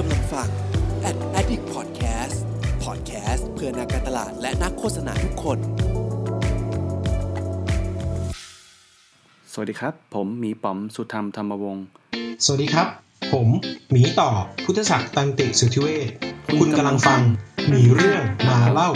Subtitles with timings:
[0.00, 0.48] กำลังฟัง
[1.08, 2.36] Ad Addict Podcast
[2.84, 5.58] Podcast เพื่อนักการตลาดและนักโฆษณาทุกคน
[9.52, 11.84] สวัสดีครับ ผมหมีป๋อมสุธรรมธรรมวงศ์
[12.44, 12.88] สวัสดีครับ
[13.32, 13.48] ผม
[13.90, 14.30] หมีต่อ
[14.64, 16.08] พุทธศักดิ์ตันติสุทธิเวช
[16.60, 17.20] คุณกำลังฟัง
[17.68, 18.90] หมีเรื่องมาเล่า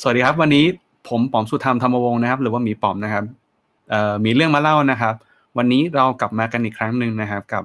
[0.00, 0.64] สวัสดีครับ วันนี้
[1.08, 3.49] ผมป๋อมสุธรรมธรรมวงศ์นะครับ หรือว่าหมีป๋อมนะครับเอ่อ
[4.24, 5.14] มีเรื่องมาเล่านะครับ
[5.58, 7.64] วันนี้เรากลับมากันอีกครั้งหนึ่งนะครับ กับ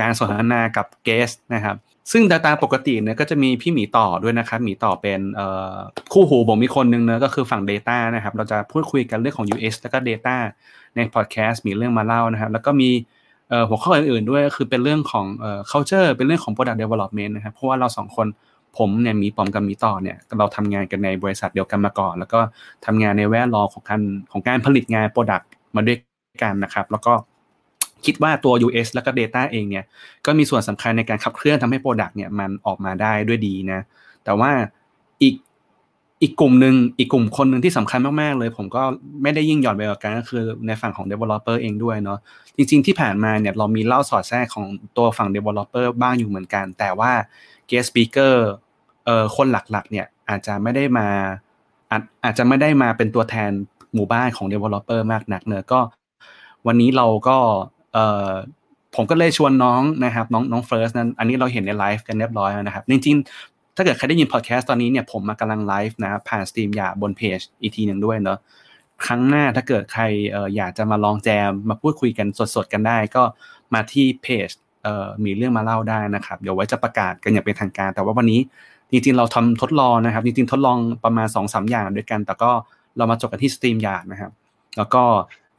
[0.00, 1.76] การสนทนากับเกสนะครับ
[2.12, 5.20] ซึ่งตามปกติเนี่ยก็จะมีพี่หมีต่อด้วยนะครับ หมีต่อเป็น
[6.12, 10.36] คู่หูผมมีคนหนึงเนะก็คือฝั่ง Data นะครับ เราจะพูดคุยกันเรื่องของ US แล้วก็ Data
[10.94, 12.90] ในพอดแคสต์มีเรื่องมาเล่านะครับ แล้วก็มี
[13.68, 15.26] หัวข้ออื่นๆด้วยก็คือเป็นเรื่องของ
[15.70, 18.26] culture เป็นเรื่องของ product development นะครับ เพราะว่าเราสองคน
[18.78, 22.40] ผมเนี่ยมีปอมกับมีต่อเนี่ยเราทำงานกันในบริษัทเดียวกันมาก่อน แล้วก็
[22.86, 24.00] ทำงานในแวดล้อมของการ
[24.32, 25.44] ของการผลิตงาน product
[25.76, 25.98] มาด้วย
[26.42, 27.12] กันนะครับ แล้วก็
[28.04, 29.84] คิดว่าตัว US แล้วก็ Data เองเนี่ย
[30.26, 33.80] ก็มีส่วนสำคัญในการขับเคลื่อนทำให้ Product เนี่ยมันออกมาได้ด้วยดีนะ
[34.24, 34.50] แต่ว่า
[35.22, 35.34] อีก
[36.22, 38.82] อีกกลุ่มหนึ่งอีกกลุ่มคนหนึ่งที่สำคัญมากๆเลย ผมก็
[39.22, 42.18] ไม่ได้ยิ่งหย่อนไปกว่ากันก็คือในฝั่งของ Developer เองด้วยเนาะ
[42.56, 47.12] จริง ๆ ที่ผ่านมาเนี่ยเรามีเล่าสอดแทรกของตัวฝั่ง Developer บ้างอยู่เหมือนกัน แต่ว่า
[47.70, 48.34] Guest Speaker
[49.04, 51.08] เอ่อคนหลักๆ เนี่ยอาจจะไม่ได้มา
[51.90, 53.50] อาจอาจจะไม่ได้มาเป็นตัวแทน
[53.94, 55.80] หมู่บ้านของ Developer มากนักเนอะก็
[56.66, 57.38] วันนี้เราก็
[57.92, 58.30] เอ่อ
[58.96, 68.38] ผมก็เลยชวนน้องนะครับ น้องน้องเฟิร์สนั้นอันนี้เราเห็นในไลฟ์กันเรียบร้อยแล้วนะครับ จริงๆ ถ้าเกิดใครได้ยินพอดแคสต์ตอนนี้เนี่ยผมมากำลังไลฟ์นะผ่านสตรีมอย่าบนเพจอีกทีหนึ่งด้วยเนาะ
[69.06, 70.02] ครั้งหน้าถ้าเกิดใคร
[70.56, 73.22] อยากจะมาลองแจมมาพูดคุยกันสดๆกันได้ ก็
[73.74, 74.48] มาที่เพจ
[75.24, 78.40] มีเรื่องมาเล่าได้นะครับ เดี๋ยวไว้จะประกาศกันอย่างเป็นทางการ แต่ว่าวันนี้
[78.90, 82.50] จริงๆเราทำทดลองนะครับจริงๆทดลองประมาณ2อสอย่างด้วยกัน แต่ก็
[82.96, 84.32] เรามาจบกันที่ StreamYard นะครับ
[84.76, 85.02] แล้วก็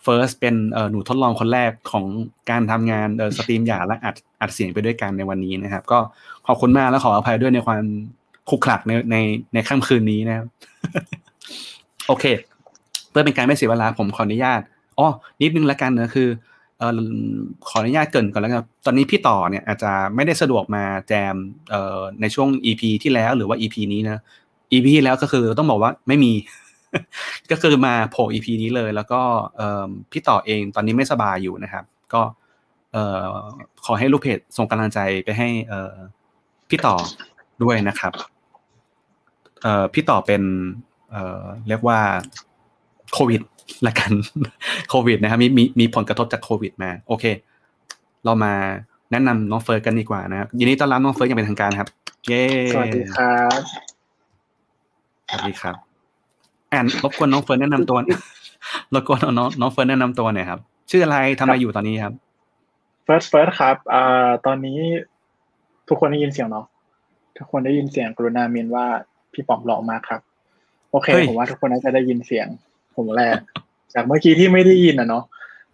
[0.06, 0.56] First เป็น
[0.92, 2.06] หนูทดลองคนแรกของ
[2.50, 6.00] การทำงาน StreamYard และอัดอัดเสียงไปด้วยกันในวันนี้นะครับ ก็
[6.48, 7.84] ขอบคุณมากและขออภัยด้วยในความ
[8.50, 9.18] ขลุกขลักในใน
[9.54, 10.48] ในค่ำคืนนี้นะครับ
[12.08, 12.26] โอเค
[13.10, 14.62] เพื่อเป็นการไม่เสียเวลาผมขออนุญาต
[15.00, 15.08] อ๋อ
[15.42, 16.30] นิดนึงละกันนะคือ
[17.68, 21.36] ขออนุญาตเกินก่อนแล้วกันตอนนี้พี่ต่อเนี่ยอาจจะไม่ได้สะดวกมาแจม
[22.22, 24.22] ในช่วง EP ที่แล้วหรือว่า EP นี้นะ
[24.72, 26.34] EP ที่แล้วก็คือต้องบอกว่าไม่มี
[27.52, 29.22] ก็คือมาโผล่ EP นี้เลย แล้วก็
[30.12, 31.84] พี่ต่อเองตอนนี้ไม่สบายอยู่นะครับ
[32.14, 32.22] ก็
[33.86, 35.50] ขอให้ลูกเพจส่งกำลังใจไปให้
[36.70, 36.96] พี่ต่อ
[37.64, 38.14] ด้วยนะครับ
[39.94, 40.42] พี่ต่อเป็น
[41.68, 42.00] เรียกว่า
[43.14, 43.42] โควิด
[43.88, 44.12] ละกัน
[44.90, 47.26] โควิดนะครับมีมีมีผลกระทบจากโควิดมา โอเค
[48.26, 48.54] เรามา
[49.12, 51.90] แนะนำน้องเฟิร์สกันดีกว่านะครับยินดีต้อนรับน้องเฟิร์สอย่างเป็นทางการครับ
[52.28, 52.44] เย้
[52.74, 53.60] สวัสดีครับ
[55.28, 55.76] สวัสดีครับ
[56.72, 57.98] อ่ารบกวนน้องเฟิร์สแนะนำตัว
[58.94, 60.60] รบกวนน้องน้องเฟิร์สแนะนำตัวหน่อยครับ
[60.92, 62.14] ชื่ออะไรทำอะไรอยู่ตอนนี้ครับ
[63.08, 64.80] First First ครับอ่าตอนนี้
[65.88, 66.66] ทุกคนได้ยินเสียงเนาะ
[67.38, 68.86] ทุกคนได้ยินเสียงกรุณาเมนต์ว่า
[69.34, 70.22] พี่ป๋อมหล่อมากครับ
[70.92, 72.48] โอเคเฮ้ยผมว่าทุกคนน่าจะได้ยินเสียง
[72.98, 73.38] ผมแรก
[73.94, 75.24] จากเมื่อกี้ที่ไม่ได้ยินอะเนาะ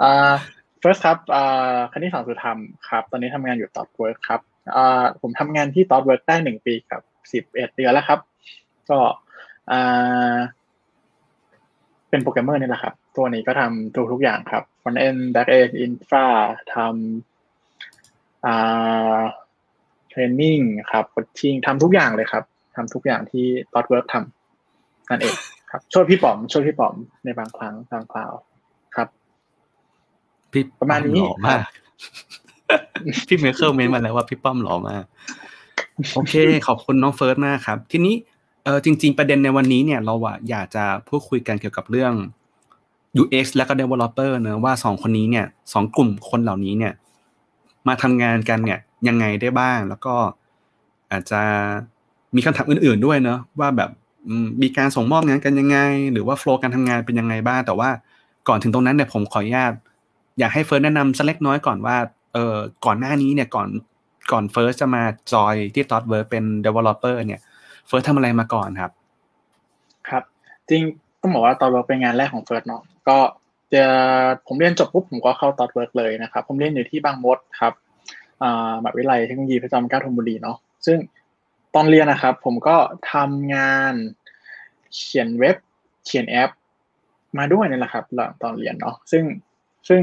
[0.02, 0.34] อ่า
[0.82, 2.60] First ครับอ่าคณิตศาสตร์สุธรรม
[2.90, 4.42] ครับ ตอนนี้ทำงานอยู่ Thoughtworks ครับ
[4.76, 8.20] อ่าผมทำงานที่ Thoughtworks ได้หนึ่งปีกับสิบเอ็ดเดือนแล้วครับ
[8.90, 9.00] ก็
[9.72, 10.36] อ่า
[12.10, 16.28] เป็นโปรแกรมเมอร์นี่แหละครับ ตอนนี้ก็ทำทุกทุกๆอย่างครับ front end back end infra
[16.76, 19.20] ทำอ่า
[20.12, 22.44] training ครับ coaching ทำทุกอย่างเลยครับ
[22.76, 25.36] ทำทุกอย่างที่ dot work ทำนั่นเอง
[25.70, 28.34] ครับช่วยพี่ป๋อมช่วยพี่ป๋อมในบางครั้งบางคราว
[28.96, 29.08] ครับ
[30.52, 31.62] พี่ประมาณนี้หล่อมาก
[33.28, 35.04] พี่เมเคิลเมนต์มาแล้วว่าพี่ป้อมหล่อมาก
[36.16, 36.34] โอเค
[36.68, 38.16] ขอบคุณน้องเฟิร์สมากครับ ทีนี้
[38.64, 42.14] เออจริง ๆ ประเด็นในวันนี้เนี่ย เราอะอยากจะพูดคุยกันเกี่ยวกับเรื่อง
[43.22, 46.94] UX และก็ Developer เนอะว่าสองคนนี้เนี่ยสองกลุ่มคนเหล่านี้เนี่ย
[47.88, 50.16] มาทำงานกันเนี่ย ยังไงได้บ้าง แล้วก็
[51.12, 51.42] อาจจะ
[52.36, 53.99] มีคำถามอื่น ๆด้วยเนอะว่าแบบอื
[54.62, 55.78] มีการส่งมอบงานกันยังไง
[56.12, 57.90] หรือว่า flow การทำงานเป็นยังไงบ้าง แต่ว่า
[58.48, 59.74] ก่อนถึงตรงนั้นเนี่ยผมขออนุญาต
[60.40, 61.98] อยากให้เฟิร์สแนะนำสักเล็กน้อยก่อนว่า
[62.34, 62.56] เออ
[62.86, 63.70] ก่อนหน้านี้เนี่ยก่อน
[64.32, 65.04] ก่อนเฟิร์สจะมา
[65.34, 67.42] จอยที่ทอ t เวิร์เป็น developer เนี่ย
[67.88, 68.92] เฟิร์สทำอะไรมาก่อนครับ
[70.10, 70.24] ครับ
[70.70, 70.82] จริง
[71.22, 73.18] ต้องบอกว่า Thoughtworks เป็นงานแรกของเฟิร์สเนาะก็
[73.74, 73.86] จะ
[74.48, 77.74] ผมเรียนจบปุ๊บผมก็เข้า Thoughtworks เลยนะครับ ผมเรียนอยู่ที่บางมดครับ
[78.44, 80.98] อ่ามหาวิทยาลัยเทคโนโลยีพระจอมเกล้าธนบุรีเนาะซึ่ง
[81.76, 82.76] ตอนเรียนนะครับ ผมก็
[83.14, 83.94] ทำงาน
[84.96, 85.58] เขียนเว็บ
[86.06, 86.52] เขียนแอป
[87.38, 88.06] มาด้วยนี่แหละครับ
[88.44, 89.24] ตอนเรียนเนาะซึ่ง
[89.90, 90.02] ซึ่ง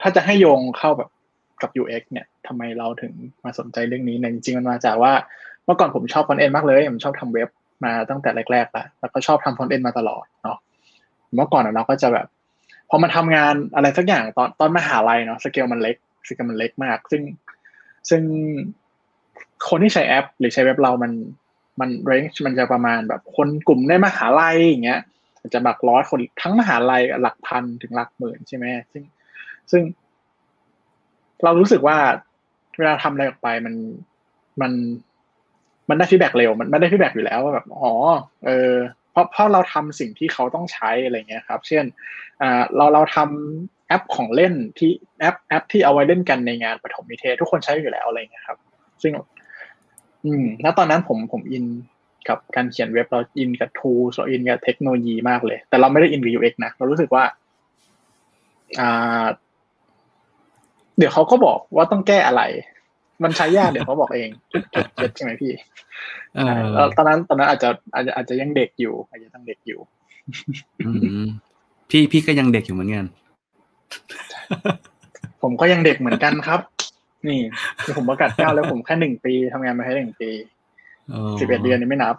[0.00, 1.10] ถ้าจะให้โยงเข้าแบบ
[1.62, 3.12] กับ UX เนี่ยทำไมเราถึง
[3.44, 5.12] มาสนใจเรื่องนี้เนี่ยจริงๆมันมาจากว่า
[5.64, 7.48] เมื่อก่อนผมชอบ front end มากเลยผมชอบทำเว็บ
[7.84, 10.58] มาตั้งแต่แรกๆแล้วแล้วก็ชอบทำ front end มาตลอดเนาะ
[11.34, 12.26] เมื่อก่อนเราก็จะแบบ
[12.90, 15.96] พอมันทำงานอะไรสักอย่างตอนตอนมหาลัยเนาะสเกลมันเล็ก
[16.28, 17.22] สเกลมันเล็กมาก ซึ่ง
[18.10, 18.22] ซึ่ง
[19.68, 21.12] คนที่ใช้แอป หรือใช้เว็บเรามัน
[21.80, 25.00] มัน range มันจะประมาณแบบคนกลุ่มในมหาลัยอย่างเงี้ย
[25.54, 29.02] จะหลักร้อยคนทั้งมหาลัยหลักพันถึงหลักหมื่นใช่ไหมซึ่ง
[29.70, 29.82] ซึ่ง
[31.44, 31.96] เรารู้สึกว่า
[32.76, 33.74] เวลาทำอะไรออกไปมัน
[34.60, 34.72] มัน
[35.88, 37.92] มันได้ feedback เร็ว มันไม่ได้ feedback อยู่แล้วว่าแบบอ๋อ
[38.46, 38.72] เออ
[39.12, 41.84] เพราะเพราะเราทำสิ่งที่เขาต้องใช้อะไรเงี้ยครับ เช่น
[42.42, 44.90] อ่าเราเราทำแอปของเล่นที่
[45.20, 48.58] แอปแอปที่เอาไว้เล่นกันในงานปฐมนิเทศ ทุกคนใช้อยู่แล้วอะไรเงี้ยครับ
[49.02, 49.12] ซึ่ง
[50.24, 51.64] อืม แล้วตอนนั้นผมผมอิน
[52.28, 57.24] กับการเขียนเว็บเราอินกับ tools เราอินกับเทคโนโลยีมากเลย แต่เราไม่ได้อินกับ UX นะ เรารู้สึกว่า
[58.80, 59.26] อ่า
[60.98, 62.42] เดี๋ยวเขาก็บอกว่าต้องแก้อะไร
[63.22, 64.30] มันใช้ยากเดี๋ยวเขาบอกเอง
[64.94, 65.52] เก็ตใช่ไหมพี่
[66.36, 69.78] เออแล้วตอนนั้นตอนนั้นอาจจะอาจจะอาจจะยังเด็กอยู่ อาจจะต้องเด็กอยู่
[70.86, 70.90] อื
[71.24, 71.26] ม
[71.90, 73.04] พี่พี่ก็ยังเด็กอยู่เหมือนกัน
[75.42, 76.60] ผมก็ยังเด็กเหมือนกันครับ
[77.26, 77.38] นี่
[77.84, 80.30] คือผมประกาศก้าวแล้วผมแค่หนึ่งปีทำงานมาแค่หนึ่งปี
[81.40, 82.16] สิบเอ็ดเดือนนี่ไม่นับ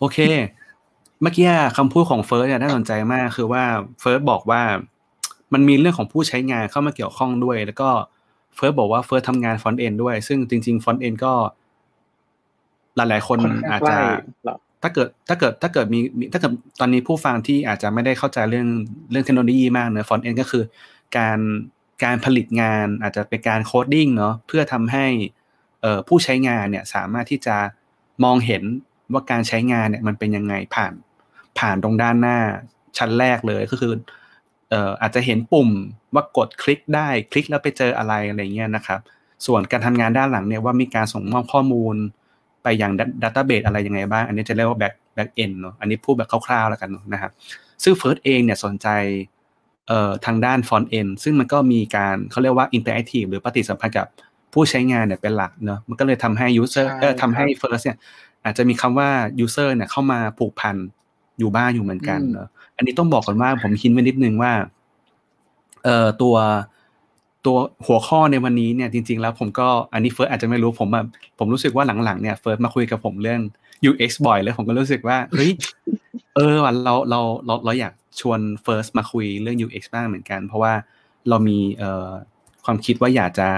[0.00, 0.18] โอเค
[1.22, 3.62] เมื่อกี้คำพูดของเฟิร์สเนี่ยน่าสนใจมากคือว่า
[4.00, 4.62] เฟิร์สบอกว่า
[5.52, 7.90] มันมีเรื่องของผู้ใช้งานเข้ามาเกี่ยวข้องด้วย แล้วก็
[8.54, 11.32] เฟิร์สบอกว่าเฟิร์สทำงาน front end ด้วย ซึ่งจริงๆ front end ก็
[12.96, 14.06] หลายๆคนค่อนข้างอาจจะใกล้
[14.46, 18.68] หรอถ้าเกิดถ้าเกิดถ้าเกิดมีมีถ้าเกิดตอนนี้ผู้ฟังที่อาจจะไม่ได้เข้าใจเรื่อง
[19.10, 20.62] เรื่องเทคโนโลยีมากเนอะ front end ก็คือ
[21.18, 21.38] การ
[22.04, 25.06] การผลิตงานอาจจะเป็นการ coding เนาะเพื่อทำให้
[26.08, 27.56] ผู้ใช้งานเนี่ยสามารถที่จะ
[28.24, 28.62] มองเห็น
[29.12, 30.92] ว่าการใช้งานเนี่ยมันเป็นยังไงผ่าน
[31.58, 32.38] ผ่านตรงด้านหน้า
[32.98, 33.92] ชั้นแรกเลยก็คือ
[35.02, 35.68] อาจจะเห็นปุ่ม
[36.14, 39.00] ว่ากดคลิกได้คลิกแล้วไปเจออะไรอะไรเงี้ยนะครับ
[39.46, 41.96] ส่วนการทำงานด้านหลังเนี่ยว่ามีการส่งมอบข้อมูล
[42.62, 42.90] ไปยัง
[43.22, 47.32] database อะไรยังไงบ้าง อันนี้จะเรียกว่า back back end เนาะอันนี้พูดแบบคร่าวๆแล้วกันนะครับ
[47.82, 48.88] ซึ่งเฟิร์สเองเนี่ยสนใจ
[50.26, 54.06] ทางด้าน front end ซึ่งมันก็มีการเขาเรียกว่า interactive หรือปฏิสัมพันธ์กับ
[54.52, 57.96] ผู้ใช้งานเนี่ยเป็นหลักเนาะมันก็เลยทำให้ user ใช่เออทำให้ครับเฟิร์สเนี่ย
[58.44, 59.10] อาจจะมีคำว่า
[59.40, 60.76] user เนี่ยเข้ามาผูกพัน
[61.38, 64.52] อยู่บ้างอยู่เหมือนกันอืมเนาะอันนี้ต้องบอกก่อนว่าผมคิดไว้นิดนึงว่า
[65.84, 66.36] เอ่อตัว
[67.46, 67.56] ตัว
[67.86, 71.06] หัวข้อในวันนี้เนี่ยจริง ๆ แล้วผมก็อันนี้เฟิร์สอาจจะไม่รู้ผมแบบ
[71.38, 73.40] ผมรู้สึกว่าหลังๆเนี่ยเฟิร์สมาคุยกับผมเรื่อง
[73.90, 75.50] UX บ่อยแล้วผมก็รู้สึกว่าเฮ้ย
[76.36, 80.72] เออว่ะเราเราเราเราอยากชวน First มาคุยเรื่อง UX บ้างเหมือนกัน เพราะว่า
[81.28, 82.08] เรามีเอ่อ
[82.64, 83.48] ความคิดว่าอยากจะ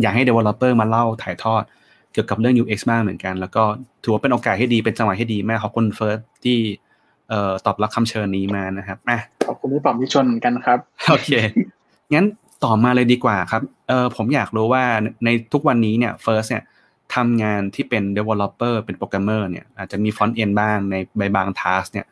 [0.00, 1.62] อยากให้ developer มาเล่าถ่ายทอด
[2.12, 3.62] เกี่ยวกับเรื่อง UX บ้างเหมือนกัน แล้วก็
[4.02, 6.58] ถือว่าเป็นโอกาสที่ดีเป็นจังหวะที่ดีมากขอบคุณ First ที่
[7.28, 9.18] เอ่อตอบรับคำเชิญนี้มานะครับอะ
[9.48, 10.78] ขอบคุณพี่ป๋อมที่ชวนเหมือนกันครับ
[11.08, 11.30] โอเค
[12.14, 12.26] งั้น
[12.64, 14.84] ต่อมาเลยดีกว่าครับเออผมอยากรู้ว่า
[15.24, 16.62] ในทุกวันนี้เนี่ย First เนี่ย
[17.14, 22.06] ทำงานที่เป็น developer เป็นโปรแกรมเมอร์เนี่ยอาจจะมี front end บ้างในใบบาง task เนี่ย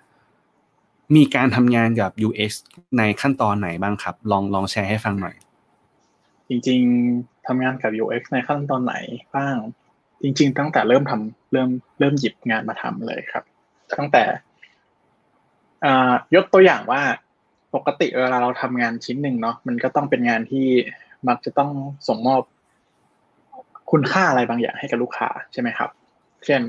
[1.16, 2.52] มีการทำงานกับ UX
[2.98, 5.34] ในขั้นตอนไหนบ้างครับ ลองลองแชร์ให้ฟังหน่อย
[6.48, 8.94] จริงๆทำงานกับ UX ในขั้นตอนไหน
[9.36, 9.56] บ้าง
[10.22, 13.44] จริง ๆ ตั้งแต่เริ่มทำเริ่มเริ่มหยิบงานมาทำเลยครับ
[13.98, 14.24] ตั้งแต่
[16.34, 17.02] ยกตัวอย่างว่า
[17.74, 20.66] ปกติเวลาเราทำงานชิ้นหนึ่งเนาะมันก็ต้องเป็นงานที่
[21.28, 21.70] มักจะต้อง
[22.08, 22.42] ส่งมอบ
[23.92, 25.90] คุณค่าอะไรบางอย่างให้กับลูกค้าใช่ไหมครับ
[26.46, 26.60] เช่น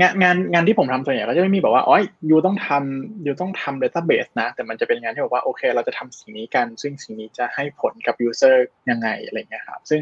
[0.00, 1.98] งานงานงานที่ผมทำส่วนใหญ่ก็จะไม่มีแบบว่าอ๋อ
[2.30, 8.56] ยูต้องทำยูต้องทำ database นะ แต่มันจะเป็นงานที่บอกว่าโอเค เราจะทำสิ่งนี้กัน ซึ่งสิ่งนี้จะให้ผลกับ user
[8.90, 10.00] ยังไงอะไรเงี้ยครับ ซึ่ง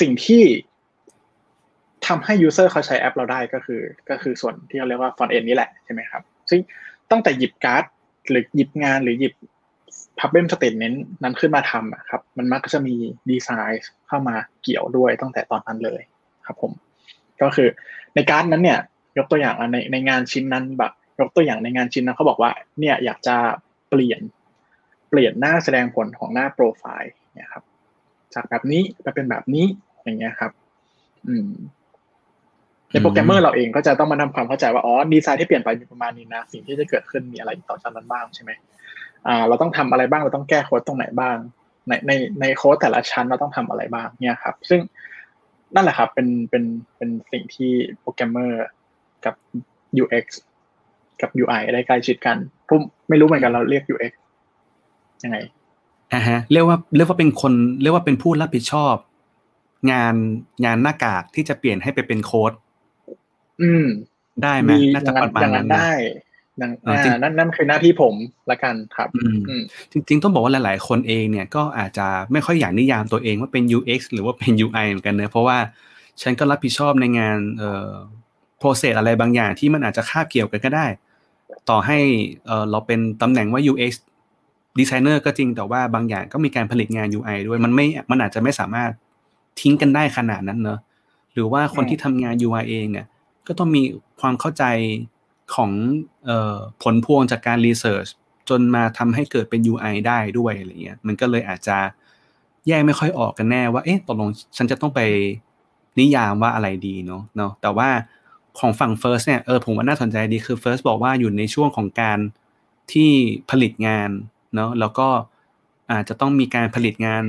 [0.00, 0.42] สิ่งที่
[2.06, 6.60] ทำให้ user เขาใช้แอปเราได้ก็คือ ก็คือส่วนที่เราเรียกว่า front end นี่แหละใช่ไหมครับ ซึ่ง
[7.10, 7.84] ตั้งแต่หยิบการ์ด
[8.30, 9.34] หรือหยิบงานหรือหยิบ
[10.18, 12.94] problem statement นั้นขึ้นมาทำอะครับ มันมักจะมี
[13.30, 16.02] ดีไซน์เข้ามาเกี่ยวด้วยตั้งแต่ตอนนั้นเลย
[16.46, 16.72] ครับผม
[17.42, 17.68] ก็คือ
[18.14, 18.78] ในการ์ดนั้นเนี่ย
[19.18, 22.50] ยกตัวอย่างอะในในงานชิ้นนั้นแบบ ยกตัวอย่างในงานชิ้นนั้นเขาบอกว่า
[22.80, 23.36] เนี่ยอยากจะ
[23.90, 24.20] เปลี่ยน
[25.10, 27.62] เปลี่ยนหน้าแสดงผลของหน้าโปรไฟล์เนี่ยครับ
[28.34, 29.66] จากแบบนี้ไปเป็นแบบนี้
[30.04, 30.52] อย่างเงี้ยครับ
[31.28, 31.48] อืม
[32.92, 38.50] ในโปรแกรมเมอร์เราเองก็จะต้องมาทำความเข้าใจว่าอ๋อดีไซน์ที่เปลี่ยนไปมีประมาณนี้นะสิ่งที่จะเกิดขึ้นมีอะไรต่อจากนั้นบ้างใช่ไหม
[39.26, 41.36] อ่า เราต้องทำอะไรบ้างเราต้องแก้โค้ดตรงไหนบ้าง
[41.88, 44.80] ในในในโค้ดแต่ละชั้นเราต้องทำอะไรบ้างเนี่ยครับ ซึ่ง
[45.74, 46.64] นั่นแหละครับเป็นเป็น
[46.96, 48.66] เป็นสิ่งที่โปรแกรมเมอร์
[49.24, 49.34] กับ
[50.02, 50.26] UX
[51.20, 52.36] กับ UI ได้ใกล้ชิดกัน
[52.68, 54.12] ผมไม่รู้เหมือนกันเราเรียก UX
[55.24, 55.36] ยังไง
[56.12, 58.94] อ่าฮะเรียกว่าเรียกว่าเป็นคนเรียกว่าเป็นผู้รับผิดชอบ
[59.92, 60.14] งาน
[60.64, 62.52] งานหน้ากากที่จะเปลี่ยนให้ไปเป็นโค้ด
[63.62, 63.86] อืม
[64.42, 65.94] ได้ไหมมีน่าอจะย่างปนั้นระมาณอย่างนั้นั้นนนะได้
[66.58, 68.14] อย่างเออจริงอ่านั่นนั่นคือหน้าที่ผม
[68.50, 69.62] ละกันครับอืมอืม
[69.92, 75.58] จริง ๆ ต้องบอกว่าหลาย ๆ คนเองเนี่ยก็อาจจะไม่ค่อยอยากนิยามตัวเองว่าเป็น UX หรือว่าเป็น UI เหมือนกันเนอะเพราะว่า
[76.22, 77.92] ฉันก็รับผิดชอบในงานเอ่อ
[78.60, 80.86] process อะไรบางอย่างที่มันอาจจะคาบเกี่ยวกันก็ได้
[81.70, 81.98] ต่อให้
[82.46, 83.92] เออเราเป็นตำแหน่งว่า UX
[84.78, 88.90] designer ก็จริงแต่ว่าบางอย่างก็มีการผลิตงาน UI ด้วยมันไม่มันอาจจะไม่สามารถ
[89.60, 90.80] ทิ้งกันได้ขนาดนั้นเนอะ
[91.32, 93.06] หรือว่าคนที่ทำงาน UI เองเนี่ย
[93.46, 93.82] ก็ต้องมี
[94.20, 94.64] ความเข้าใจ
[95.54, 95.70] ของ
[96.28, 98.06] ออผลพวงจากการรีเสิร์ช
[98.48, 101.78] จนมาทำให้เกิดเป็น UI ได้ด้วยอะไรเงี้ยมันก็เลยอาจจะ
[102.68, 105.00] แยกไม่ค่อยออกกันแน่ว่าเอ๊ะตกลงฉันจะต้องไป
[106.00, 107.88] นิยามว่าอะไรดีเนาะเนาะแต่ว่า
[108.58, 112.18] ของฝั่ง First เนี่ยเออผมว่าน่าสนใจดีคือ First บอกว่าอยู่ในช่วงของการ
[112.92, 113.10] ที่
[113.50, 114.10] ผลิตงาน
[114.54, 115.08] เนาะแล้วก็
[115.92, 117.22] อาจจะต้องมีการผลิตงาน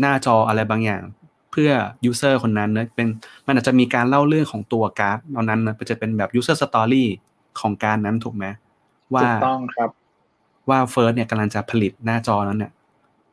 [0.00, 1.02] หน้าจออะไรบางอย่าง
[1.50, 1.70] เพื่อ
[2.10, 3.06] user คนนั้นเนะเป็น
[3.46, 7.06] มันอาจจะมีการเล่าเรื่องของตัวการ์ดเหล่านั้นนะจะเป็นแบบ user story
[7.60, 8.44] ของการนั้นถูกไหม
[9.14, 9.90] ว่าถูกต้องครับ
[10.68, 12.72] ว่าเฟิร์สเนี่ยกำลังจะผลิตหน้าจอนั้นเนี่ย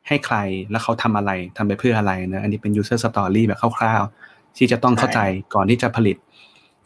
[0.08, 0.38] ให้ใคร
[0.72, 5.20] แล้วเขาทำอะไรทำไปเพื่ออะไรนะอันนี้เป็น user story แบบคร่าวๆ ที่จะต้องเข้าใจ
[5.54, 6.18] ก่อนที่จะผลิต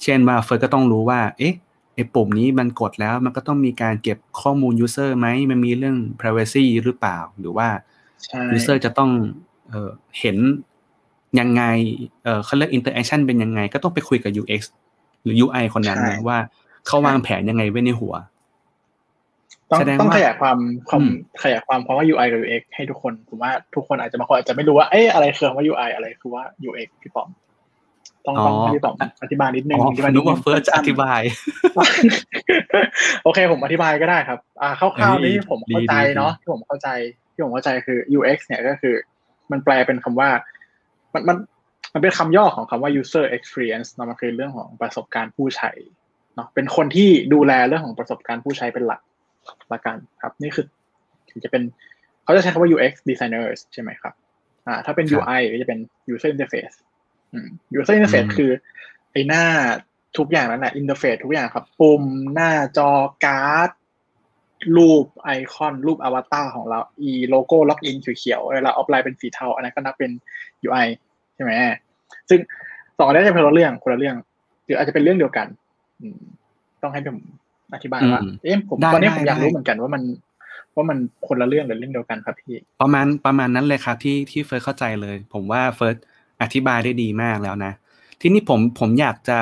[0.04, 1.54] เช่นว่าเฟิร์สก็ต้องรู้ว่า เอ๊ะ
[1.96, 7.68] ไอ้ปุ่มนี้มันกดแล้วมันก็ต้องมีการเก็บข้อมูล user ไหมมันมีเรื่อง privacy หรือเปล่า หรือว่า
[8.56, 9.10] user จะต้อง
[9.70, 9.90] เออ
[10.20, 10.38] เห็น
[11.40, 11.64] ยังไง
[12.24, 14.62] เออเขาเรียก interaction เป็นยังไง ก็ต้องไปคุยกับ UX
[15.24, 16.38] หรือ UI คนนั้นนะว่า
[16.88, 18.16] เขาวางแผนยังไงไว้ในหัว
[19.72, 20.58] ต้องต้องขยายความ
[20.90, 21.04] ความ
[21.44, 27.30] ขยายความเพราะว่า UI กับ UX ให้ทุกคนผมว่าทุกคนอาจจะบางคนอาจจะไม่รู้ว่าเอ๊ะอะไรคือคำว่า UI อะไรคือว่า UX พี่ปอม
[28.26, 31.22] ต้องต้องพี่ปอมอธิบายนิดนึงอธิบายนึกว่าเฟิร์สจะอธิบาย
[33.24, 36.88] โอเค ผมอธิบายก็ได้ครับ อ่าคร่าวๆนี่ผมเข้าใจเนาะที่ผมเข้าใจ
[37.34, 38.94] ที่ผมเข้าใจคือ UX เนี่ยก็คือ
[39.52, 40.30] มันแปลเป็นคำว่า
[41.14, 41.38] มันมัน
[41.94, 45.72] มันเป็นคำย่อของคำว่า user experience เนาะมันคือเรื่องของประสบการณ์ผู้ใช้
[46.36, 49.02] เนาะเป็นคนที่ดูแลเรื่องของประสบการณ์ผู้ใช้เป็นหลัก
[49.74, 50.66] ละกันครับ นี่คือ
[51.44, 51.64] จะเป็น
[52.24, 54.14] เขาจะใช้คำว่า UX designers ใช่ไหมครับ
[54.68, 55.80] อ่า ถ้าเป็น UI ก็จะเป็น
[56.14, 56.76] user interface
[57.34, 58.52] อืม user interface คือ
[59.12, 59.44] ไอหน้า
[60.18, 62.92] ทุกอย่างนั้นแหละ interface ทุกอย่างครับ ปุ่มหน้าจอ
[63.26, 63.70] การ์ด
[64.78, 70.12] รูปไอคอน รูปอวตารของเรา อีโลโก้ล็อกอินเขียวๆเวลาออฟไลน์เป็นสีเทา อันนั้นก็นับเป็น
[70.68, 70.88] UI
[71.36, 71.52] ใช่ไหม
[72.30, 72.40] ซึ่ง
[72.98, 74.16] สองอันนี้จะเป็นคนละเรื่องคนละเรื่อง
[74.66, 75.48] หรืออาจจะเป็นเรื่องเดียวกัน
[76.82, 77.18] ต้องให้ผม
[77.74, 80.04] อธิบายว่า เอ๊ะผมตอนนี้ผมอยากรู้เหมือนกันว่ามัน
[80.76, 80.98] ว่ามัน
[81.28, 85.96] คนละเรื่องหรือเรื่องเดียวกันครับพี่ ประมาณประมาณนั้นเลยครับที่ที่เฟิร์สเข้าใจเลย ผมว่าเฟิร์ส
[86.42, 87.74] อธิบายได้ดีมากแล้วนะ
[88.22, 89.40] ที่นี่ผมผมอยากจะ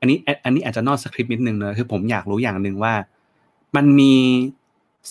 [0.00, 2.94] อันนี้ อันนี้อาจจะนอกสคริปต์นิดนึงเนอะคือผมอยากรู้อย่างหนึ่งว่า
[3.76, 4.14] มันมี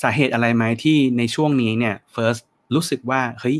[0.01, 2.37] สาเหตุอะไรไหมที่ในช่วงนี้เนี่ยเฟิร์ส
[2.75, 3.57] รู้สึกว่าเฮ้ย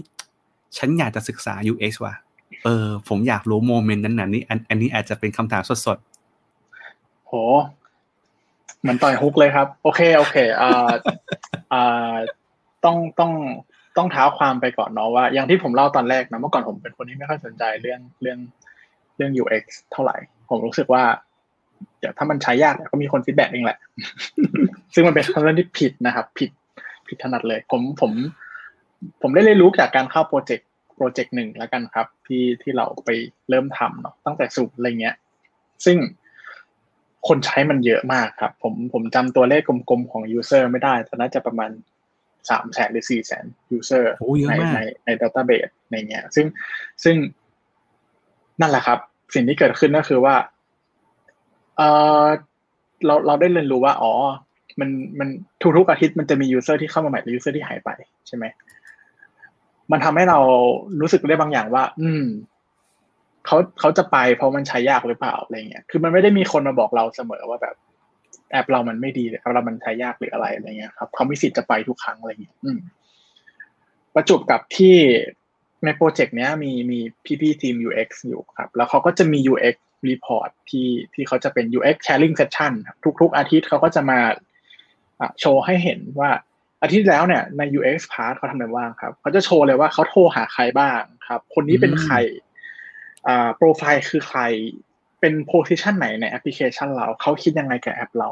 [0.78, 2.16] ฉันอยากจะศึกษา UX ว่ะ
[2.64, 6.11] เออผมอยากรู้โมเมนต์นั้นน่ะนี่อันอันนี้อาจจะเป็นคำถามสดๆ
[7.32, 7.38] โห
[8.88, 10.92] มันต่อยฮุกเลยครับ โอเค โอเคอ่า
[11.74, 12.16] อ่า
[12.86, 13.32] ต้องต้อง
[13.98, 18.40] ต้องเท้าความไปก่อนเนาะว่า อย่างที่ผมเล่าตอนแรกนะเมื่อก่อนผมเป็นคนที่ไม่ค่อยสนใจเรื่องเรื่อง
[19.16, 20.18] เรื่อง UX เท่าไหร่
[20.50, 21.04] ผมรู้สึกว่า
[22.00, 23.80] เดี๋ยวถ้ามันใช้ยากก็มีคน feedback เองแหละ
[24.94, 26.50] ซึ่งมันเป็นคำเรื่องที่ผิดนะครับ ผิด
[27.08, 28.12] ผิดถนัดเลย ผมผม
[29.22, 33.10] ผมได้เรียนรู้จากการเข้าโปรเจกต์โปรเจกต์หนึ่งแล้วกันครับ ที่ที่เราไป
[33.50, 35.16] เริ่มทำเนาะตั้งแต่ศูนย์อะไรเงี้ย
[35.86, 35.98] ซึ่ง
[37.28, 41.72] คนใช้มันเยอะมากครับ ผมผมจำตัวเลขกลมๆของ user ไม่ได้แต่น่าจะประมาณ
[42.50, 44.14] สามแสนหรือสี่แสน user
[44.50, 46.46] ในในใน database ในเงี้ย ซึ่ง
[47.04, 47.16] ซึ่ง
[48.62, 49.00] นั่นแหละครับ
[49.34, 50.36] สิ่งที่เกิดขึ้นก็คือว่า
[51.78, 51.82] เอ
[52.24, 52.26] อ
[53.06, 54.14] เราเราได้เรียนรู้ว่า อ๋อ
[54.80, 55.30] มันมัน
[55.78, 57.90] ทุกๆอาทิตย์มันจะมี user ที่เข้ามาใหม่หรือ user ที่หายไป
[58.28, 58.46] ใช่ไหม
[59.92, 60.40] มันทำให้เรา
[61.02, 62.26] รู้สึกได้บางอย่างว่า อืม
[63.46, 67.76] เขาเขาจะไปเพราะมันใช้ยากหรือเปล่าอะไรเงี้ย คือมันไม่ได้มีคนมาบอกเราเสมอว่าแบบ
[68.52, 72.80] แอปเรามันไม่ดีแอปเรามันใช้ยากหรืออะไรอะไรเงี้ยครับเขามีสิทธิ์จะไปทุกครั้งอะไรเงี้ยอืม
[74.16, 74.98] ประจวบกับที่
[75.86, 79.76] ในโปรเจกต์เนี้ยมีมีพี่พี่ทีม UX อยู่ครับ แล้วเขาก็จะมี UX
[80.10, 82.74] report ที่ที่เขาจะเป็น UX sharing session
[83.22, 84.20] ทุก ๆ อาทิตย์เขาก็จะมา
[85.40, 86.30] โชว์ให้เห็นว่า
[86.82, 92.51] อาทิตย์แล้วเนี่ยใน UX part เขาทำอะไรบ้างครับเขาจะโชว์เลยว่าเขาโทรหาใครบ้างครับ คนนี้เป็นใครอ่า
[93.56, 94.42] โปรไฟล์คือใคร
[95.20, 98.30] เป็น position ไหนในแอปพลิเคชันเรา เขาคิดยังไงกับแอปเรา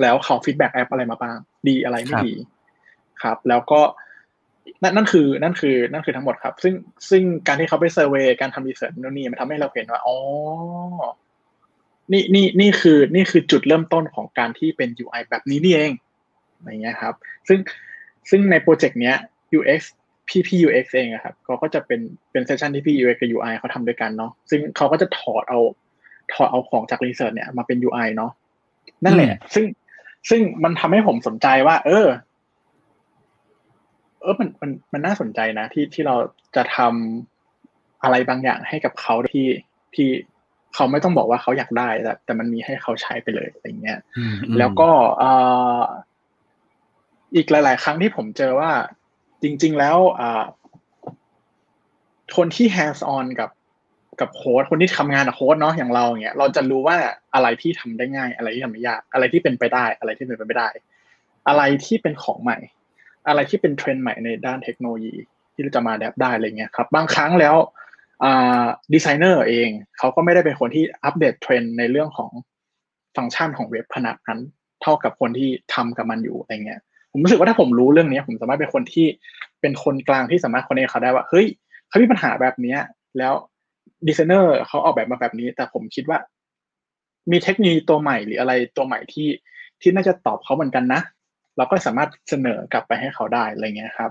[0.00, 1.36] แล้วเขา feedback แอปอะไรมาบ้าง
[1.68, 2.34] ดีอะไรไม่ดี
[3.22, 3.80] ครับ แล้วก็
[4.82, 6.74] นั่นนั่นคือ นั่นคือ นั่นคือทั้งหมดครับ ซึ่ง
[7.10, 10.16] ซึ่งการที่เขาไป survey การทำ research นู่นนี่มันทำให้เราเห็นว่าอ๋อ
[12.12, 15.92] นี่นี่นี่คือ นี่คือจุดเริ่มต้นของการที่เป็น UI แบบนี้นี่เอง
[16.56, 17.14] อะไรเงี้ยครับ
[17.48, 17.58] ซึ่ง
[18.30, 19.16] ซึ่งในโปรเจกต์เนี้ย
[19.58, 19.80] UX
[20.30, 22.00] พี่พี่ UX เองอะครับเขาก็จะเป็น
[22.32, 25.60] เป็น session ที่พี่ UX กับ UI เขาทำด้วยกันเนาะซึ่งเขาก็จะถอดเอา
[26.32, 28.32] ถอดเอาของจากรีเสิร์ชเนี่ยมาเป็น UI เนาะ
[29.04, 29.64] นั่นแหละ ซึ่ง
[30.30, 32.06] ซึ่งมันทำให้ผมสนใจว่า เออ
[34.22, 36.16] เออมันมันมันน่าสนใจนะ ที่ที่เรา
[36.56, 39.46] จะทำอะไรบางอย่างให้กับเขาที่
[39.94, 40.08] ที่
[40.74, 45.32] เขาไม่ต้องบอกว่าเขาอยากได้แต่แต่มันมีให้เขาใช้ไปเลยอะไรเงี้ยอืมอืมแล้วก็เอ่
[45.78, 45.80] อ
[47.36, 48.70] อีกหลาย ๆ ครั้งที่ผมเจอว่า
[49.42, 49.98] จริง ๆ แล้ว
[52.36, 53.50] คนที่ hands on กับ
[54.20, 56.96] กับโค้ดคนที่ทำงานกับโค้ดเนาะอย่างเราเนี่ยเราจะรู้ว่า
[57.34, 60.68] อะไรที่ทำได้ง่าย อะไรที่ทำไม่ยากอะไรที่เป็นไปได้อะไรที่เป็นไปไม่ได้
[61.48, 62.58] อะไรที่เป็นของใหม่
[63.28, 65.14] อะไรที่เป็นเทรนด์ใหม่ในด้านเทคโนโลยี
[65.54, 67.56] ที่เราจะมา adapt ได้อะไรเงี้ยครับบางครั้งแล้ว
[68.94, 69.68] ดีไซเนอร์เอง
[69.98, 72.30] เขาก็ไม่ได้เป็นคนที่อัปเดตเทรนด์ในเรื่องของ
[73.16, 74.40] ฟังก์ชันของเว็บขนาดนั้น
[74.82, 76.80] เท่ากับคนที่ทำกับมันอยู่อะไรเงี้ย
[77.12, 79.06] ผมรู้สึกว่าถ้าผมรู้เรื่องนี้ผมสามารถเป็นคนที่
[79.60, 81.46] เป็นคนกลางที่สามารถคนนี้เขาได้ว่าเฮ้ย
[81.88, 82.80] เขามีปัญหาแบบเนี้ย
[83.18, 83.34] แล้ว
[84.06, 86.18] ดีไซเนอร์เขาออกแบบมาแบบนี้ แต่ผมคิดว่า
[87.30, 89.28] มีเทคโนโลยีตัวใหม่หรืออะไรตัวใหม่ที่
[89.80, 91.00] ที่น่าจะตอบเขาเหมือนกันนะ
[91.56, 94.10] เราก็สามารถเสนอกลับไปให้เขาได้อะไรเงี้ยครับ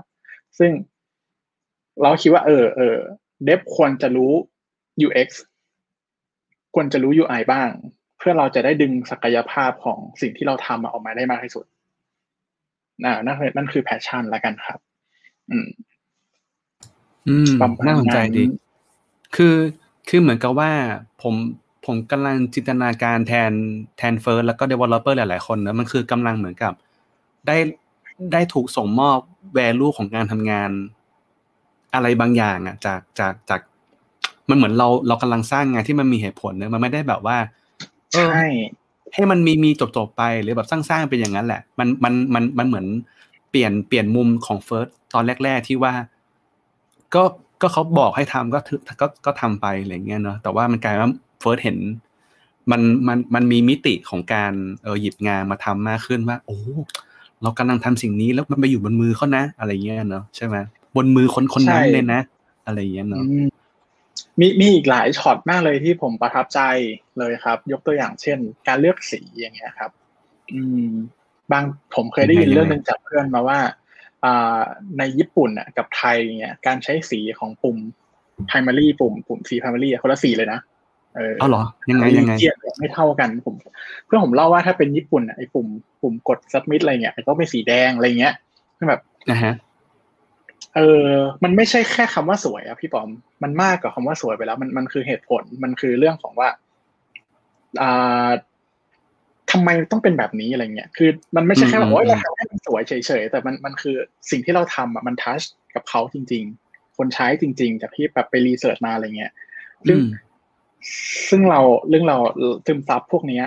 [0.58, 0.70] ซึ่ง
[2.02, 2.96] เราคิดว่า เออเออ
[3.44, 4.32] เดฟควรจะรู้
[5.06, 5.28] UX
[6.74, 7.68] ควรจะรู้ UI บ้าง
[8.18, 11.64] เพื่อเราจะได้ดึงศักยภาพของสิ่งที่เราทำออกมาได้มากที่สุด
[13.04, 14.78] น่านั่นคือนั่นคือ passion ละกันครับ
[15.50, 15.68] อืม
[17.28, 18.44] อืมประมาณน่าสนใจนั้นดี
[19.36, 19.56] คือ
[20.08, 20.70] คือเหมือนกับว่า
[21.22, 21.34] ผม
[21.86, 23.52] ผมกำลังจินตนาการแทน
[23.98, 26.72] แทนเฟิร์สแล้วก็ developer หลายๆ คนนะมันคือกำลังเหมือนกับ
[27.46, 27.56] ได้
[28.32, 29.18] ได้ถูกส่งมอบ
[29.58, 30.70] value ของการทำงาน
[31.94, 33.60] อะไรบางอย่างอะ จากจากจาก
[34.48, 37.36] มันเหมือนเราเรากำลังสร้างงานที่มันมีเหตุผลเนอะมันไม่ได้แบบว่า
[38.12, 38.44] เออใช่
[39.14, 42.86] ให้มันมีมีจบจบๆไปหรือแบบสร้างๆเป็นอย่างนั้นแหละ มันมันมันมันเหมือน
[43.50, 45.92] เปลี่ยนเปลี่ยนมุมของเฟิร์สตอนแรก ๆที่ว่า
[47.14, 47.22] ก็
[47.62, 51.78] ก็เขาบอกให้ทำก็ถือก็ก็ทำไปอะไรเงี้ยเนาะแต่ว่ามันกลายว่าเฟิร์สเห็น
[52.70, 54.52] มันมันมันมีมิติของการ
[54.82, 56.58] เออหยิบงานมาทำมากขึ้นว่า โอ้
[57.42, 60.56] เรากำลังทำสิ่งนี้แล้วมันไปอยู่บนมือเขานะ อะไรเงี้ยเนาะใช่ไหม
[60.96, 62.20] บนมือคนคนนั้นเลยนะ
[62.66, 63.24] อะไรเงี้ยเนาะ
[64.38, 66.60] มมีมีอีกหลายช็อตมากเลยที่ผมประทับใจ
[67.18, 69.90] เลยครับ ยกตัวอย่างเช่น การเลือกสีอย่างเงี้ยครับ
[70.52, 70.90] อืม
[71.52, 73.58] บางผมเคยได้ยินยังไงเรื่องหนึ่งจากเพื่อนมาว่า
[74.24, 74.60] อ่า
[74.98, 77.76] ในญี่ปุ่นอะกับไทยเนี่ยการใช้สีของปุ่ม
[78.48, 80.60] primary ปุ่มปุ่มสี primary อะคนละสีเลยนะ
[81.16, 83.54] เออเอาเหรอยังไงยังไงเกียรไม่เท่ากันผม
[84.04, 85.66] เพื่อนผมเล่าว่าถ้าเป็นญี่ปุ่นอะไอ้ปุ่ม
[86.02, 88.34] ปุ่มกด submit อะไรเงี้ยก็เป็นสีแดงอะไรเงี้ย
[88.88, 89.54] แบบนะฮะ
[90.76, 91.08] เออ
[91.44, 93.08] มันไม่ใช่แค่คำว่าสวยอะพี่ปอม
[93.42, 96.48] มันมากกว่าคำว่าสวยไปแล้ว มันมันคือเหตุผล มันคือเรื่องของว่า
[97.80, 98.30] อ่า
[99.52, 103.96] ทำไมต้องเป็นแบบนี้อะไรเงี้ย คือ มันไม่ใช่แค่ว่าอืมโอ๊ยอืเรามทำให้มันสวยเฉยๆ แต่มันมันคือ
[104.30, 105.42] สิ่งที่เราทำอะมันทัช
[105.74, 109.32] กับเขาจริง ๆ คนใช้จริง ๆ จากที่แบบไปรีเสิร์ชมาอะไรเงี้ย
[109.88, 110.08] ซึ่งอืม
[111.28, 112.18] ซึ่งเราเรื่องเรา
[112.66, 113.44] ซึมซับพวกเนี้ย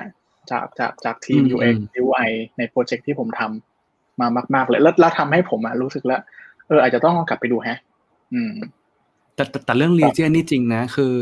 [0.52, 6.22] จากจากจากทีมอืม UX อืม UI ในโปรเจกต์ที่ผมทำมามาก ๆ เลย แล้วแล้วทำให้ผมอะรู้สึกแล้ว
[6.68, 7.80] เอออาจจะต้องลองกลับไปดูแฮะ
[8.34, 8.54] อืม
[9.36, 11.14] แต่แต่แต่เรื่องรีเจนนี่จริงนะ คือ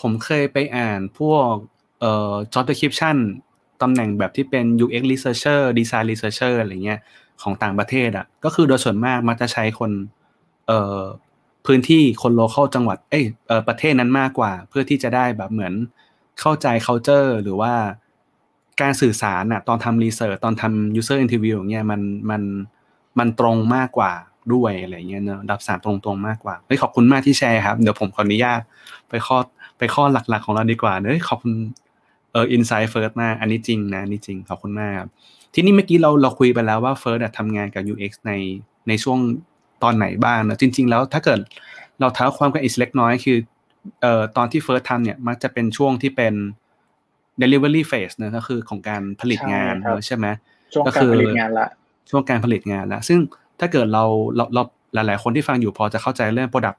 [0.00, 1.52] ผมเคยไปอ่านพวก
[2.00, 3.16] เอ่อ job description
[3.82, 7.00] ตำแหน่งแบบที่เป็น UX researcher design researcher อะไรเงี้ย
[7.42, 9.90] ของต่างประเทศอะ ก็คือโดยส่วนมากมักจะใช้คน
[10.66, 11.02] เอ่อ
[11.66, 15.74] พื้นที่คน local จังหวัด เอ้ยเอ่อประเทศนั้นมากกว่า เพื่อที่จะได้แบบเหมือน
[16.40, 17.72] เข้าใจ culture หรือว่า
[18.80, 22.42] การสื่อสารอะตอนทำ research ตอนทำ user interview อย่างเงี้ยมันมัน
[23.18, 24.12] มันตรงมากกว่า
[24.54, 28.60] ด้วยอะไรเงี้ยเนอะรับสารตรงๆมากกว่าเฮ้ยขอบคุณมากที่แชร์ครับ เดี๋ยวผมขออนุญาต
[29.08, 29.36] ไปข้อ
[29.78, 31.52] ไปข้อหลักๆของเราดีกว่าเนอะขอบคุณ
[32.32, 35.08] เออ insight first มากอันนี้จริงนะอันนี่จริงขอบคุณมากครับ
[35.54, 38.32] ทีนี้เมื่อกี้เราเราคุยไปแล้วว่า First อะทำงานกับ UX ใน
[38.88, 39.18] ในช่วง
[39.82, 41.38] ตอนไหนบ้างนะจริง ๆ แล้วถ้าเกิด
[42.00, 43.38] เราเท้าความกันอีกเล็กน้อยคือ
[44.02, 46.34] เอ่อตอนที่ First ทำเนี่ยมักจะเป็นช่วงที่เป็น
[47.42, 50.26] delivery phase นะก็คือของการผลิตงานใช่ครับเนอะใช่ไหม
[50.72, 51.68] ช่วงก็การคือผลิตงานละ
[52.10, 53.18] ช่วงการผลิตงานแล้วซึ่ง
[53.60, 54.04] ถ้าเกิดเรา
[54.36, 54.62] เราเรา
[54.94, 56.78] หลาย ๆ คนที่ฟังอยู่พอจะเข้าใจเรื่อง product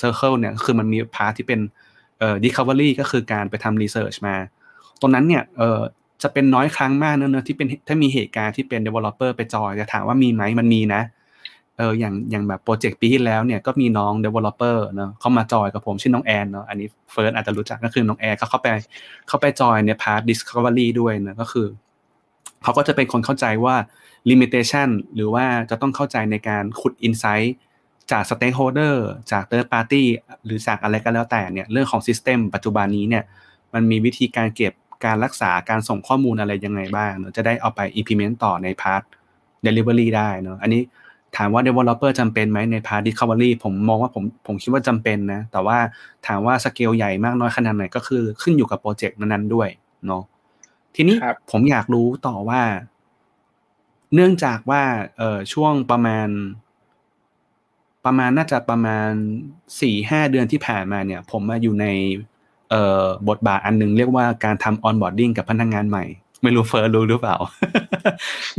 [0.00, 1.60] circle เนี่ยคือมันมี part ที่เป็น
[2.18, 4.36] เอ่อ discovery ก็คือการไปทำ research มา
[5.00, 5.80] ตรงนั้นเนี่ยเอ่อ
[6.22, 11.02] จะเป็นน้อยครั้งมากเนอะเนอะที่เป็นถ้ามีเหตุการณ์ที่เป็น developer ไปจอยจะถามว่ามีไหมมันมีนะ
[11.78, 18.66] เอออย่างอย่างแบบโปรเจกต์ปีที่แล้วเนี่ยก็มีน้อง developer เนะเขามาจอยกับผมชื่อน้องแอนเนาะอันนี้เฟิร์สอาจจะรู้จักก็คือน้องแอนเขาเข้าไป
[19.28, 21.66] เข้าไปจอยในพาร์ท discovery ด้วยนะก็คือ
[22.62, 23.76] เขาก็จะเป็นคนเข้าใจว่า
[24.30, 27.50] limitation หรือว่าจะต้องเข้าใจในการขุด insight
[28.10, 28.94] จาก stakeholder
[29.32, 30.04] จาก third party
[30.44, 33.24] หรือจากอะไรก็แล้วแต่เนี่ยเรื่องของ system ปัจจุบันนี้เนี่ย
[33.74, 34.72] มันมีวิธีการเก็บ
[35.04, 39.02] การรักษาการส่งข้อมูลอะไรยังไงบ้างเนอะจะได้เอาไป implement ต่อใน part
[39.66, 40.82] delivery ได้เนอะอันนี้
[41.36, 45.78] ถามว่า developer จำเป็นไหมใน part discovery ผมมองว่าผมผมคิดว่าจำเป็นนะ แต่ว่า
[46.26, 49.68] ถามว่าสเกลใหญ่มากน้อยขนาดไหนก็คือขึ้นอยู่กับโปรเจกต์นั้นๆด้วย
[50.06, 50.22] เนาะ
[50.94, 52.60] ทีนี้ครับผมอยากรู้ต่อว่า
[54.14, 54.82] เนื่องจากว่า
[55.18, 56.28] เอ่อช่วงประมาณ
[58.04, 59.10] ประมาณน่าจะประมาณ
[59.80, 61.86] สี่ห้าเดือนที่ผ่านมาเนี่ย ผมมาอยู่ใน
[62.70, 66.04] เอเอ่อบทบาทอันหนึ่งเรียกว่าการทำ onboarding กับพนักงานใหม่
[66.42, 67.36] ไม่รู้เฟิร์สรู้หรือเปล่า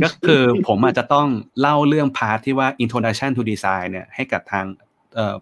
[0.02, 1.28] ก็คือผมอาจจะต้อง
[1.60, 4.64] เล่าเรื่อง part ที่ว่า introduction to design เนี่ยให้กับทาง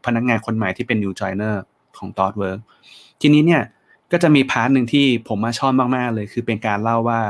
[0.04, 1.56] พนักงานคนใหม่ที่เป็น new joiner
[1.98, 2.58] ของ t o t Work
[3.20, 3.62] ทีนี้เนี่ย
[4.12, 7.20] ก็จะมี part หนึ่งที่ผมมาชอบมาก ๆ เลย คือเป็นการเล่าว่า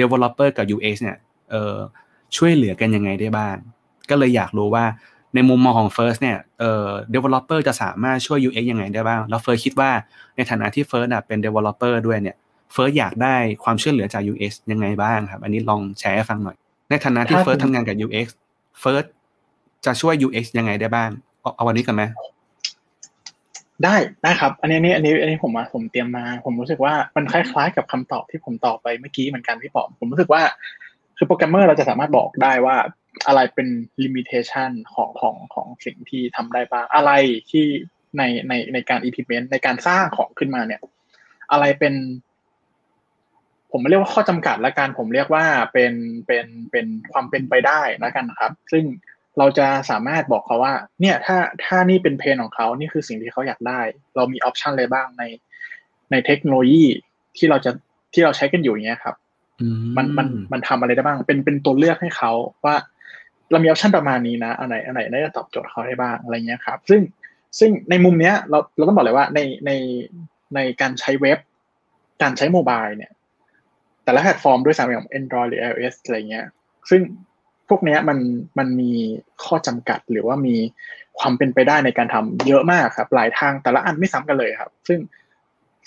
[0.00, 1.18] developer กับ UX เนี่ย
[1.50, 3.56] ช่วยเหลือกันยังไงได้บ้าง
[4.10, 4.84] ก็เลยอยากรู้ว่า
[5.34, 9.90] ในมุมมองของ First เนี่ยเอ่อ developer จะสามารถช่วย UX ยังไงได้บ้าง แล้ว First คิดว่า
[10.36, 12.36] ในฐานะที่ First น่ะเป็น developer ด้วยเนี่ย
[12.74, 16.56] First อยากได้ความช่วยเหลือจาก UX ยังไงบ้างครับ อันนี้ลองแชร์ให้ฟังหน่อย
[16.90, 18.26] ในฐานะที่ถ้า First ผมทำงานกับ UX
[18.82, 19.06] First
[19.86, 22.02] จะช่วย UX ยังไงได้บ้าง เอาเอาวันนี้กันไหม
[23.84, 30.42] ได้ได้ครับอันนี้อันนี้อันนี้อันนี้ผมมาผมเตรียมมา ผมรู้สึกว่ามันคล้ายๆ กับคำตอบที่ผมตอบไปเมื่อกี้เหมือนกันพี่ปอมผมรู้สึกว่า
[31.16, 32.76] คือโปรแกรมเมอร์เราจะสามารถบอกได้ว่า
[33.26, 33.68] อะไรเป็น
[34.02, 37.12] ลิมิเ t ชันของของของสิ่งที่ทำได้บ้าง อะไร
[37.50, 37.64] ที่
[38.18, 40.80] ในในในการ implement ในการสร้างของขึ้นมาเนี่ย
[41.52, 41.94] อะไรเป็น
[43.70, 45.92] ผมไม่เรียกว่าข้อจำกัดละกันผมเรียกว่าเป็น
[46.26, 48.84] เป็นเป็นความเป็นไปได้ละกันะครับ ซึ่ง
[49.38, 53.80] เราจะสามารถบอกเขาว่า เนี่ยถ้าถ้านี่เป็นเพนของเขานี่คือสิ่งที่เขาอยากได้
[54.16, 55.24] เรามีออปชันอะไรบ้างใน
[56.10, 56.84] ในเทคโนโลยี
[57.36, 57.70] ที่เราจะ
[58.14, 59.16] ที่เราใช้กันอยู่อย่างเงี้ยครับ
[59.96, 62.32] มันมันมันทำอะไรได้บ้าง เป็นเป็นตัวเลือกให้เขา
[62.64, 62.76] ว่า
[63.50, 67.00] เรามี option ประมาณนี้นะอันไหนอันไหนน่าจะตอบโจทย์เขาได้บ้างอะไรเงี้ยครับ ซึ่ง
[67.58, 69.70] ซึ่งในมุมเนี้ยเราเราต้องบอกเลยว่าในใน
[70.54, 71.38] ในการใช้เว็บ
[72.22, 73.12] การใช้ mobile เนี่ย
[74.04, 76.46] แต่ละแพลตฟอร์มด้วยซ้ำอย่าง Android หรือ iOS อะไรเงี้ย
[76.90, 77.00] ซึ่ง
[77.68, 78.18] พวกเนี้ยมัน
[78.58, 78.92] มันมี
[79.44, 80.56] ข้อจำกัดหรือว่ามี
[81.18, 84.98] ความเป็นไปได้ในการทำเยอะมากครับ หลายทางแต่ละอันไม่ซ้ำกันเลยครับ ซึ่ง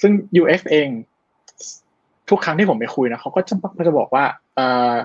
[0.02, 0.88] ซึ่ง UX เอง
[2.30, 4.24] ทุกครั้งที่ผมไปคุยนะเขาก็จะก็จะบอกว่า
[4.56, 4.96] เอ่อ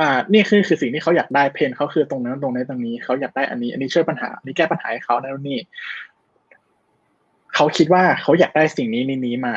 [0.00, 5.58] อ่า นี่คือคือสิ่งที่เขาอยากได้เพนเขาคือตรงนั้นตรงนี้ตรงนี้เขาอยากได้อันนี้ อันนี้ช่วยปัญหาอันนี้แก้ปัญหาให้เขานั่นนี่
[7.54, 9.54] เขาคิดว่าเขาอยากได้สิ่งนี้นี้นี้มา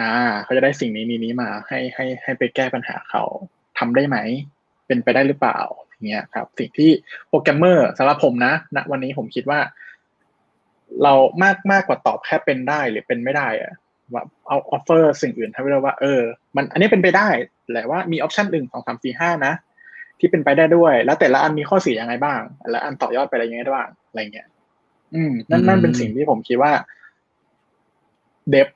[0.00, 0.12] อ่า
[0.44, 3.22] เขาจะได้สิ่งนี้นี้นี้มา ให้ให้ให้ไปแก้ปัญหาเขา
[3.78, 4.16] ทำได้ไหม
[4.86, 6.90] เป็นไปได้หรือเปล่าอย่างเงี้ยครับ สิ่งที่
[7.28, 9.60] โปรแกรมเมอร์สำหรับผมนะณวันนี้ผมคิดว่า
[11.02, 13.72] เรามากมากกว่าตอบแค่เป็นได้หรือเป็นไม่ได้อะ
[14.14, 16.20] ว่าเอา offer สิ่งอื่นให้เราว่าเออ
[16.56, 17.28] มันอันนี้เป็นไปได้
[17.70, 19.54] แหละว่ามี option หนึ่งสองสามสี่ห้านะ
[20.18, 24.48] ที่เป็นไปได้ด้วย แล้วแต่ละอันมีข้อเสียยังไงบ้าง แล้วอันต่อยอดไปอะไรยังไงได้บ้างอะไรเงี้ย
[25.14, 26.72] อืม นั่นนั่นเป็นสิ่งที่ผมคิดว่า
[28.50, 28.68] dev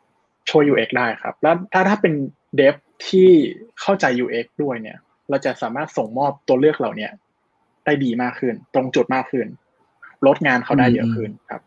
[0.50, 2.12] ช่วย UX ได้ครับ แล้วถ้าถ้าเป็น
[2.56, 2.74] dev
[3.08, 3.28] ที่
[3.80, 4.98] เข้าใจ UX ด้วยเนี่ย
[5.30, 7.12] เราจะสามารถส่งมอบตัวเลือกเหล่าเนี้ย
[7.84, 9.46] ได้ดีมากขึ้น ตรงจุดมากขึ้น
[10.26, 11.60] ลดงานเขาได้เยอะขึ้นครับ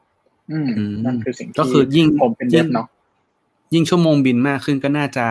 [0.51, 2.87] อืมอืมนั่นคือสิ่งที่ก็คือยิ่งผมเป็นเดยิ่ฟงเนาะ
[3.73, 5.25] ยิ่งชั่วโมงบินมากขึ้นก็น่าจะ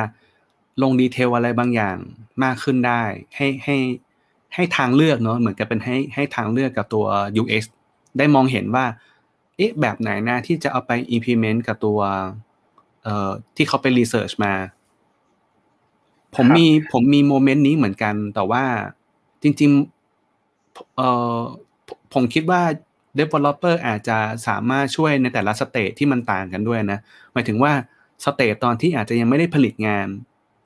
[0.82, 1.96] ลงดีเทลอะไรบางอย่าง
[2.44, 3.02] มากขึ้นได้
[3.36, 3.76] ให้ให้
[4.54, 7.06] ให้ทางเลือกเนาะเหมือนกับเป็นให้ให้ทางเลือกกับตัว
[7.40, 7.62] UX
[8.18, 8.84] ได้มองเห็นว่า
[9.56, 11.98] เอ๊ะแบบไหนนะที่จะเอาไป implement กับตัว
[13.02, 14.54] เอ่อที่เขาไป research มา
[16.36, 18.64] ผมมีผมมี moment นี้เหมือนกัน แต่ว่า
[19.42, 21.38] จริงๆเอ่อ
[21.88, 22.62] ผมผมคิดว่า
[23.18, 26.98] developer อาจจะสามารถช่วยในแต่ละ stage ที่มันต่างกันด้วยนะ
[27.32, 27.72] หมายถึงว่า
[28.24, 30.08] stage ตอนที่อาจจะยังไม่ได้ผลิตงาน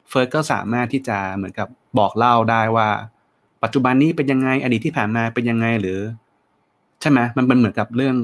[0.08, 2.88] เฟิร์สก็สามารถที่จะเหมือนกับบอกเล่าได้ว่า
[3.62, 5.98] ปัจจุบันนี้เป็นยังไงอดีตที่ผ่านมาเป็นยังไงหรือ
[7.00, 8.16] ใช่ไหมมันเป็นเหมือนกับเรื่อง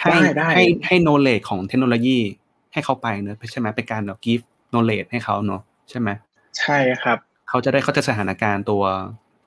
[0.00, 2.18] ให้ได้ได้ให้ให้ knowledge ของเทคโนโลยี
[2.72, 6.08] ให้เขาไปเนอะใช่ไหมเป็นการแบบ give knowledge ให้เขาเนอะใช่ไหม
[6.58, 8.84] ใช่ครับ เขาจะได้เข้าใจสถานการณ์ตัว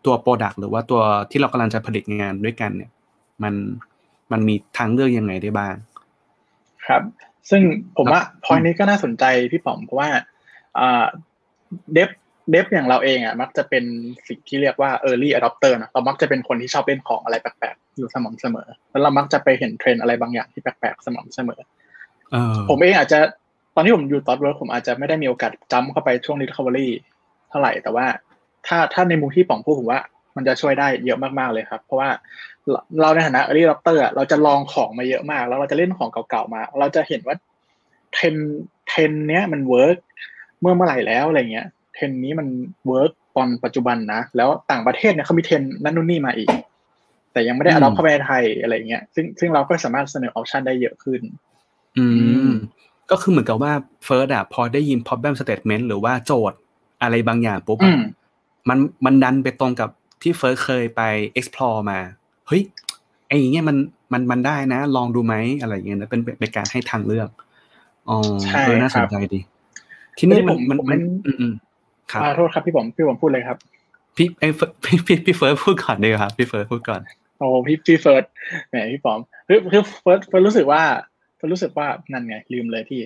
[0.06, 2.92] ตัว Product หรือว่าตัวที่เรากำลังจะผลิตงานด้วยกันเนี่ย
[3.44, 3.54] มัน
[4.32, 5.74] มันมีทางเลือกยังไงได้บ้าง
[6.86, 7.02] ครับ
[7.49, 7.62] ซึ่ง
[7.97, 10.10] ผมว่าครับพอยนี้ก็น่าสนใจพี่ป๋อมเพราะว่า
[11.93, 12.10] เดฟ
[12.51, 13.84] เดฟอย่างเราเองอะมักจะเป็น
[14.27, 21.62] สิ่งที่เรียกว่า early adopter นะเรามักจะเป็นคนที่ชอบเล่นของอะไรแปลกๆอยู่สม่ำเสมอ แล้วเรามักจะไปเห็นเทรนด์อะไรบางอย่างที่แปลกๆสม่ำเสมอ
[22.31, 23.19] เออผมเองอาจจะ
[23.75, 26.88] ตอนที่ผมอยู่ตอน work ผมอาจจะไม่ได้มีโอกาสจัมเข้าไปช่วง discovery
[27.49, 28.05] เท่าไหร่แต่ว่า
[28.67, 30.01] ถ้าถ้าในมุมที่ป๋อมพูดผมว่า
[30.36, 32.10] มันจะช่วยได้เยอะมากๆเลยครับ เพราะว่า
[32.69, 37.36] เราเราในฐานะ early adopter อะเราจะลองของมาเยอะมาก แล้วเราจะเล่นของเก่าๆมา เราจะเห็นว่า
[38.13, 38.36] เทรนด์
[38.88, 39.98] เทรนด์เนี้ยมัน work
[40.60, 42.48] เมื่อเมื่อไหร่แล้วอะไรเงี้ยเทรนด์นี้มัน
[42.88, 46.50] work ตอนปัจจุบันนะ แล้วต่างประเทศเนี่ยเขามีเทรนด์นั่นนู่นนี่มาอีก
[47.32, 51.21] แต่ยังไม่ได้อืม adopt เข้าไปในไทยอะไรเงี้ยซึ่งซึ่งเราก็สามารถเสนอ option ได้เยอะขึ้น
[51.98, 52.52] อือืมม
[53.12, 53.74] ก็คือเหมือนกับว่า
[54.06, 56.58] เฟิร์สอะพอได้ยิน problem statement หรือว่าโจทย์
[57.02, 58.02] อะไรบางอย่างปุ๊บอือะม
[58.69, 59.89] มันมันดันไปตรงกับ
[60.21, 61.01] ที่เฟิร์สเคยไป
[61.39, 61.99] explore มา
[62.47, 62.62] เฮ้ย
[63.28, 63.78] ไอ้อย่างเงี้ยมัน
[64.13, 67.30] มันมันได้นะ ลองดูไหมอะไรอย่างเงี้ยนะเป็นเป็นเป็นการให้ทางเลือก
[68.10, 69.39] อ๋อใช่เออน่าสนใจดีครับ
[70.17, 71.54] ทีนี้ทีนี้มันผมมันผมมันเป็นอืมอืม
[72.12, 73.58] ครับอ่าโทษครับพี่ผมพี่ผมพูดเลยครับ
[74.15, 77.01] พี่ไอ้เฟิร์สพี่พี่พี่เฟิร์สพูดก่อนดีกว่าครับพี่เฟิร์สพูดก่อน
[77.39, 78.23] โอ้พี่พี่เฟิร์ส
[78.69, 80.82] แหมพี่ปอมคือคือเฟิร์สเฟิร์สรู้สึกว่า
[81.36, 83.01] เฟิร์สรู้สึกว่านั่นไง ลืมเลยพี่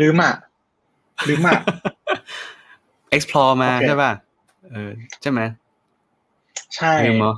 [0.00, 0.34] ลืมอะ
[1.28, 1.58] ลืมอะ
[3.16, 4.12] explore มาโอเคใช่ป่ะ
[4.72, 4.90] เออ
[5.22, 5.40] ใช่ไหม
[6.76, 7.34] ใช่ลืมเหรอ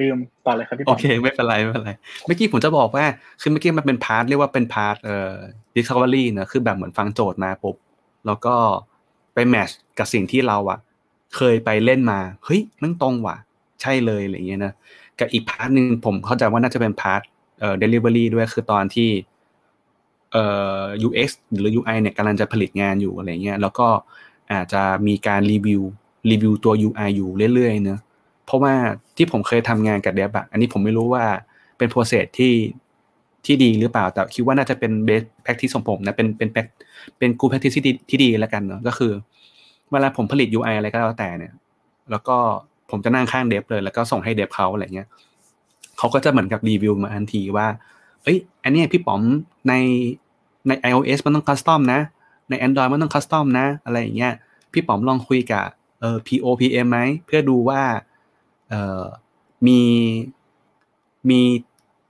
[0.00, 1.90] ลืมต่อเลยครับพี่ปอมโอเค ไม่เป็นไรไม่เป็นไร
[2.26, 3.04] เมื่อกี้ผมจะบอกว่า
[3.40, 5.34] คือเมื่อกี้มันเป็น part เรียกว่าเป็น part เอ่อ
[5.76, 7.76] discovery เนอะคือแบบเหมือนฟังโจทย์มาปุ๊บ
[8.26, 8.54] แล้วก็
[9.34, 10.78] ไป match กับสิ่งที่เราอะ
[11.36, 13.36] เคยไปเล่นมาเฮ้ยมันตรงว่ะ
[13.82, 14.72] ใช่เลยอะไรเงี้ยนะ
[15.18, 17.22] กับอีก part หนึ่งผมเข้าใจว่าน่าจะเป็น part
[17.60, 19.10] เอ่อ delivery ด้วยคือตอนที่
[20.32, 20.44] เอ่
[20.80, 23.86] อ UX หรือ UI เนี่ยกำลังจะผลิตงานอยู่อะไรเงี้ยแล้วก็
[24.54, 25.82] อาจจะมีการรีวิว
[26.30, 28.00] รีวิวตัว UI อยู่เรื่อยๆเนอะ
[28.46, 28.74] เพราะว่า
[29.16, 31.24] ที่ผมเคยทำงานกับ dev อะอันนี้ผมไม่รู้ว่า
[31.78, 32.54] เป็น process ที่
[33.46, 36.76] ที่ดีหรือเปล่า แต่คิดว่าน่าจะเป็นเบสแพ c ทิ c ของผมนะเป็นเป็น prac-
[37.18, 39.12] เป็นกูแพ c ทิ c ที่ดีที่ดีแล้วกันเนาะก็คือ
[39.90, 41.52] เวลาผมผลิต UI อะไรก็แล้วแต่เนี่ย
[42.10, 42.36] แล้วก็
[42.90, 45.08] ผมจะนั่งข้าง dev เลย แล้วก็ส่งให้ dev เขาอะไรเงี้ย
[45.98, 47.66] เขาก็จะเหมือนกับรีวิวมาทันทีว่า
[48.22, 49.22] เอ้ย อันนี้พี่ป๋อม
[49.68, 49.74] ใน
[50.68, 52.00] ใน iOS มันต้อง custom นะ
[52.52, 54.32] ใน Android มันต้อง custom นะ อะไรอย่างเงี้ย
[54.72, 55.64] พี่ป๋อมลองคุยกับ
[56.00, 57.82] เอ่อ PO PM ไหมเพื่อดูว่า
[58.68, 59.02] เอ่อ
[59.66, 59.80] มี
[61.30, 61.40] มี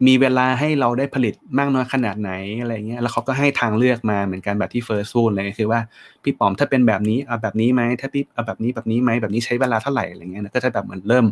[0.06, 5.80] มีเวลาให้เราได้ผลิตมากน้อยขนาดไหนอะไรเงี้ย แล้วเขาก็ให้ทางเลือกมาเหมือนกันแบบที่เฟิร์สพูดเลยคือว่า
[6.22, 11.26] พี่ป๋อมถ้าเป็นแบบนี้เอาแบบนี้ไหมถ้าพี่เอาแบบนี้แบบนี้ไหมแบบนี้ใช้เวลาเท่าไหร่อะไรเงี้ยนะก็จะแบบเหมือนเริ่ม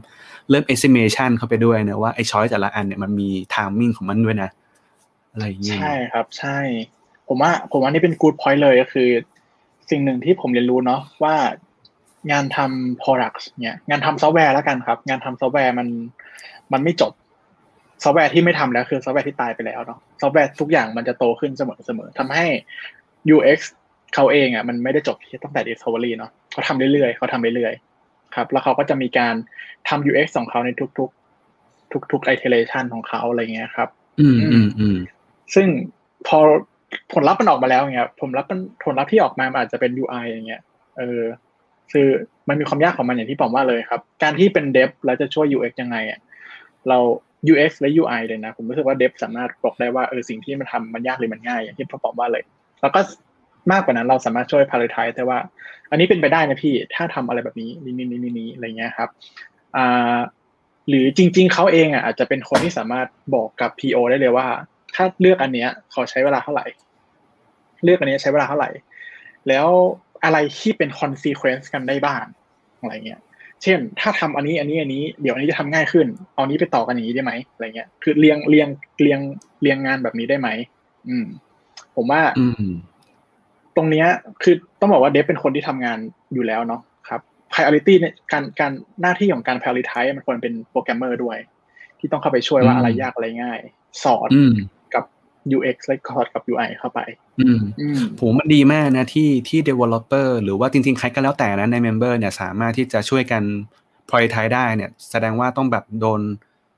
[0.51, 4.51] เริ่ม estimation เข้าไปด้วยนะว่าไอ้ช้อยแต่ละอันเนี่ยมันมี timing ของมันด้วยนะ
[5.33, 6.59] อะไรอย่างเงี้ยใช่ครับใช่
[7.33, 9.09] ผมว่าผมว่านี่เป็น good point เลยก็คือ
[9.91, 11.35] สิ่งหนึ่งที่ผมเรียนรู้เนาะว่า
[12.33, 15.89] งานทำ products เนี่ย งานทำซอฟต์แวร์แล้วกันครับ งานทำซอฟต์แวร์มัน
[16.73, 17.13] มันไม่จบ
[18.05, 22.45] ซอฟต์แวร์ที่ไม่ทำแล้วคือซอฟต์แวร์ที่ตายไปแล้วเนาะ ซอฟต์แวร์ทุกอย่างมันจะโตขึ้นเสมอเสมอทำให้
[23.35, 23.61] UX
[24.15, 29.35] เขาเองอะมันไม่ได้จบที่ตั้งแต่ discovery เนาะเขาทำเรื่อยๆเขาทำเรื่อยๆครับ แล้วเขาก็จะมีการ
[29.89, 33.89] ทำ UX ของเขาในทุกๆ ทุกๆ iteration ของเขาอะไรเงี้ยครับ
[34.21, 34.99] อืมอืมอืม
[35.55, 35.67] ซึ่ง
[36.27, 36.39] พอ
[37.13, 40.63] ผลลัพธ์มันออกมาแล้วอย่างเงี้ยผลลัพธ์มันผลลัพธ์ที่ออกมามันอาจจะเป็น UI อย่างเงี้ย
[40.99, 41.23] เออ
[41.93, 42.09] คือ
[42.49, 46.19] มันมีความยากของมันอย่างที่ผมว่าเลยครับ การที่เป็นเดฟแล้วจะช่วย UX ยังไงอะ
[46.89, 46.99] เรา
[47.53, 52.45] UX และ UI เลยนะ ผมรู้สึกว่าเดฟสามารถบอกได้ว่าเออสิ่งที่มันทำมันยากหรือมันง่าย อย่างที่ผมบอกว่าเลย
[52.83, 53.01] แล้วก็
[53.73, 55.39] มากกว่านั้นเราสามารถช่วย prioritize ได้ว่า
[55.91, 59.09] อันนี้เป็นไปได้นะพี่ถ้าทำอะไรแบบนี้นี่นี่นี่นี่อะไรเงี้ยครับ
[59.77, 60.19] อ่า
[60.89, 64.47] หรือจริง ๆเขาเองอะอาจจะเป็นคนที่สามารถบอกกับ PO ได้เลยว่า
[64.95, 66.67] ถ้าเลือกอันเนี้ยเขาใช้เวลาเท่าไหร่
[67.85, 68.71] เลือกอันเนี้ยใช้เวลาเท่าไหร่
[69.49, 69.69] แล้ว
[70.25, 72.25] อะไรที่เป็น consequence กันได้บ้าง
[72.81, 73.21] อะไรเงี้ย
[73.63, 78.69] เช่น ถ้าทำอันนี้อันนี้อันนี้เดี๋ยวอันนี้จะทำง่ายขึ้น เอานี้ไปต่อกันอย่างนี้ได้ไหมอะไรเงี้ย คือเรียงเรียง
[79.01, 79.21] เรียง
[79.63, 80.49] เรียงงานแบบนี้ได้ไหม
[81.09, 81.27] อืม
[81.97, 82.71] ผมว่าอืม
[83.77, 84.07] ตรงเนี้ย
[84.43, 85.99] คือต้องบอกว่าเดฟเป็นคนที่ทำงาน
[86.35, 87.21] อยู่แล้วเนาะครับ
[87.53, 91.39] priority เนี่ยการการหน้าที่ของการ prioritize มันควรเป็นโปรแกรมเมอร์ด้วย
[91.99, 93.61] ที่ต้องเข้าไปช่วยว่าอืมอะไรยากอะไรง่าย
[94.05, 94.80] สอนอืมกับ
[95.57, 97.01] UX และสอนกับ UI เข้าไป
[97.41, 103.43] อืมอืมผมมันดีมากนะที่ที่ developer หรือว่าจริงๆ ใครก็แล้วแต่นะใน member เนี่ยสามารถที่จะช่วยกัน
[104.09, 106.21] prioritize ได้เนี่ย แสดงว่าต้องแบบโดน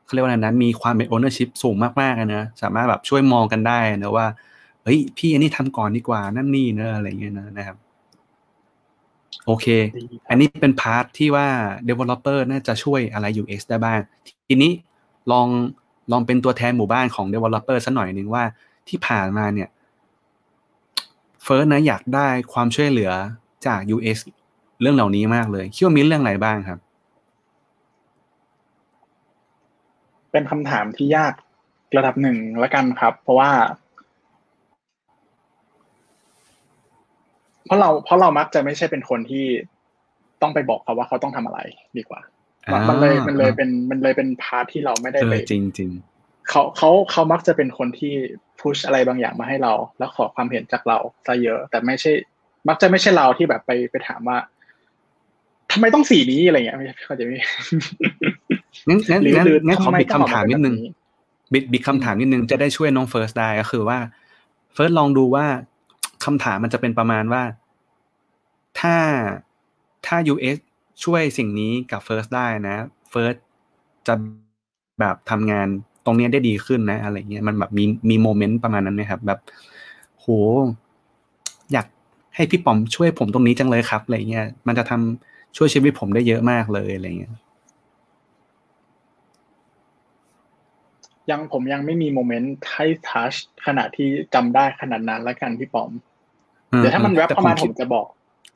[0.04, 4.26] เขาเรียกว่าอะไรนะมีความเป็น ownership สูงมากๆอะนะสามารถแบบช่วยมองกันได้นะว่า
[4.84, 7.76] เฮ้ยพี่อันนี้ทำก่อนดีกว่านั่นนี่เนอะอะไรเงี้ยนะนะครับ
[9.46, 11.48] โอเคดีครับอันนี้เป็นพาร์ทที่ว่า
[11.88, 14.00] developer น่าจะช่วยอะไร UX ได้บ้าง
[14.48, 14.72] ทีนี้
[15.32, 15.48] ลอง
[16.12, 18.44] ลองเป็นตัวแทนหมู่บ้านของ developer สักหน่อยหนึ่งว่า
[18.88, 19.68] ที่ผ่านมาเนี่ย
[21.42, 23.10] เฟิร์สนะอยากได้ความช่วยเหลือ
[23.66, 24.16] จาก UX
[24.80, 26.78] เรื่องเหล่านี้มากเลยคิดว่ามีเรื่องอะไรบ้างครับ
[30.32, 31.32] เป็นคำถามที่ยาก
[31.96, 33.50] ระดับหนึ่งละกันครับ เพราะว่า
[37.64, 39.46] เพราะเราเพราะเรามักจะไม่ใช่เป็นคนที่
[40.42, 41.58] ต้องไปบอกเขาว่าเขาต้องทำอะไร
[41.96, 42.20] ดีกว่า
[42.72, 45.90] มันมันเลยมันเลยเป็นมันเลยเป็นพาร์ทที่เราไม่ได้เอไปอจริงจริง
[46.48, 48.14] เขาเขาเขามักจะเป็นคนที่
[48.60, 52.12] push อะไรบางอย่างมาให้เรา แล้วขอความเห็นจากเราซะเยอะ แต่ไม่ใช่
[52.68, 54.38] มักจะไม่ใช่เราที่แบบไปไปถามว่า
[55.72, 57.34] ทำไมต้องสีนี้อะไรเงี้ยไม่เขาใจะไม่
[58.88, 60.90] งั้นงั้นหรืองั้นหรืองั้นขอทำไมบิดต้องออกคำถามมาเป็นนิดนึงแบบนี้
[61.52, 63.98] บิดบิดคำถามนิดนึงจะได้ช่วยน้องเฟิร์สได้ก็คือว่า
[64.74, 65.46] เฟิร์สลองดูว่า
[66.24, 67.42] คำถามมันจะเป็นประมาณว่า
[68.80, 68.96] ถ้า
[70.06, 70.58] ถ้า UX
[71.04, 72.76] ช่วยสิ่งนี้กับเฟิร์สได้นะ
[73.10, 73.34] เฟิร์ส
[74.06, 74.14] จะ
[75.00, 75.66] แบบทำงาน
[76.04, 79.38] ตรงเนี้ยได้ดีขึ้นนะ อะไรเงี้ยมันแบบมีมี moment ประมาณนั้นไหมครับ แบบ
[80.18, 80.26] โห
[81.72, 81.86] อยาก
[82.34, 87.32] ให้พี่ป๋อมช่วยผมตรงนี้จังเลยครับอะไรเงี้ยมันจะทำช่วยชีวิตผมได้เยอะมากเลยอะไรเงี้ย
[91.30, 93.34] ยังผมยังไม่มีโมเมนต์ให้ทัช
[93.66, 95.90] ขณะที่จำได้ขนาดนั้นละกันพี่ปอม
[96.78, 98.06] เดี๋ยวถ้ามันแวบแต่เข้ามาคิผดมจะบอก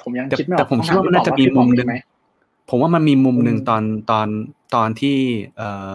[0.03, 1.95] ผมยังแต่คิดไม่อแต่อกผมคิดว่ามันต้น่าองจะถามีพี่ปมุอมพี่ปอหนึ่งไหม
[2.69, 4.29] ผมว่ามันมีมุมหนึ่งอืมตอนตอน
[4.75, 5.19] ตอนที่
[5.57, 5.93] เอ่อ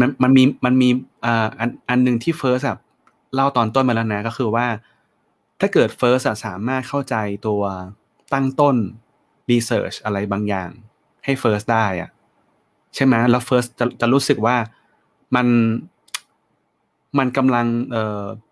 [0.00, 0.88] มันมันมีมันมี
[1.24, 2.76] อ่าอันอันหนึ่งที่เฟิร์สอะ
[3.34, 4.66] เล่าตอนต้นมาแล้วนะก็คือว่า
[5.60, 7.62] ถ้าเกิด First อะสามารถเข้าใจตัว
[8.32, 8.76] ตั้งต้น
[9.50, 10.70] Research อะไรบางอย่าง
[11.24, 12.10] ให้ First ได้อะ
[12.94, 14.56] ใช่ไหมแล้ว First จะจะรู้สึกว่า
[15.36, 15.46] มัน
[17.18, 17.96] มันกำลังเอ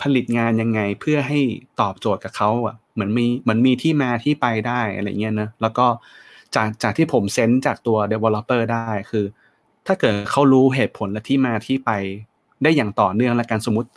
[0.02, 1.40] ผลิตงานยังไงเพื่อให้
[1.80, 5.86] ตอบโจทย์กับเขาอะเหมือนมีเหมือนมีที่มาที่ไปได้อะไรเงี้ยนะแล้วก็
[6.54, 9.24] จากจากที่ผมเซนส์จากตัว developer ได้คือ
[9.86, 11.90] ถ้าเกิดเขารู้เหตุผลและที่มาที่ไป
[12.62, 13.90] ได้อย่างต่อเนื่องและการสมมติ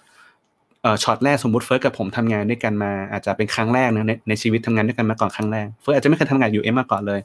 [0.82, 7.22] เอ่อช็อตแรกสมมติเฟิร์สกับผมทำงานด้วยกันมาอาจจะเป็นครั้งแรกนะในในชีวิตทำงานด้วยกันมาก่อนครั้งแรกเฟิร์สอาจจะไม่เคยทำงานอยู่เอ็มมาก่อนเลย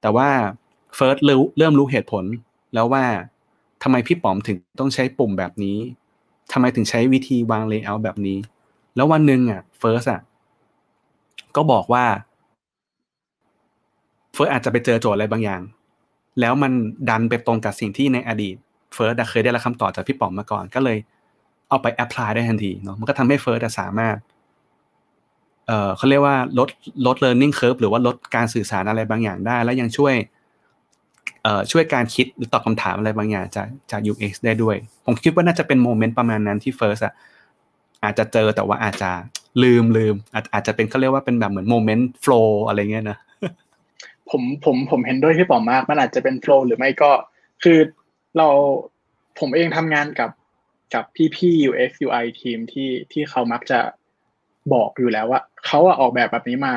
[0.00, 0.28] แต่ว่า
[0.96, 2.24] เฟิร์สเริ่มเริ่มรู้เหตุผล
[2.74, 3.04] แล้วว่า
[3.82, 5.78] ทำไมพี่ป๋อมถึงต้องใช้ปุ่มแบบนี้
[6.52, 8.38] ทำไมถึงใช้วิธีวาง layer แบบนี้
[8.96, 10.20] แล้ววันหนึ่งอะเฟิร์สอะ
[11.56, 12.04] ก็บอกว่า
[14.34, 15.62] เฟิร์สอาจจะไปเจอโจทย์อะไรบางอย่าง
[16.40, 16.72] แล้วมัน
[17.08, 18.56] ดันไปตรงกับสิ่งที่ในอดีต
[18.94, 20.98] เฟิร์สเคยได้รับคำตอบจากพี่ป๋อมมาก่อน ก็เลย
[21.68, 24.16] เอาไป apply ได้ทันทีเนาะมันก็ทำให้เฟิร์สสามารถ
[25.66, 26.68] เอ่อเขาเรียกว่าลด
[27.06, 30.14] ลด learning curve หรือว่าลดการสื่อสารอะไรบางอย่างได้ แล้วยังช่วย
[31.70, 34.76] ช่วยการคิดหรือตอบคำถามอะไรบางอย่างจากจาก UX ได้ด้วย
[35.06, 37.14] ผมคิดว่าน่าจะเป็น moment ประมาณนั้นที่ เฟิร์ส อะ
[38.04, 39.10] อาจจะเจอแต่ว่าอาจจะ
[39.62, 43.18] ลืมลืมอาจอาจจะเป็นเขาเรียกว่าเป็นแบบเหมือนโมเมนต์โฟล์อะไรเงี้ยนะ
[44.30, 47.10] ผมผมผมเห็นด้วยพี่ป๋อมมากมันอาจจะเป็นโฟล์หรือไม่ก็
[47.62, 47.78] คือ
[48.36, 48.48] เรา
[49.40, 50.30] ผมเองทำงานกับ
[50.94, 53.80] กับพี่พี่ UX UI ทีมที่ที่เขามักจะ
[54.72, 56.74] บอกอยู่แล้วว่าเขาอออกแบบแบบนี้มา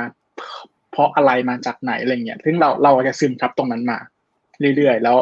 [0.91, 3.99] เพราะอะไรมาจากไหนอะไรเงี้ยซึ่งเราเราจะซึมซับตรงนั้นมา
[4.75, 5.17] เรื่อยๆ แล้ว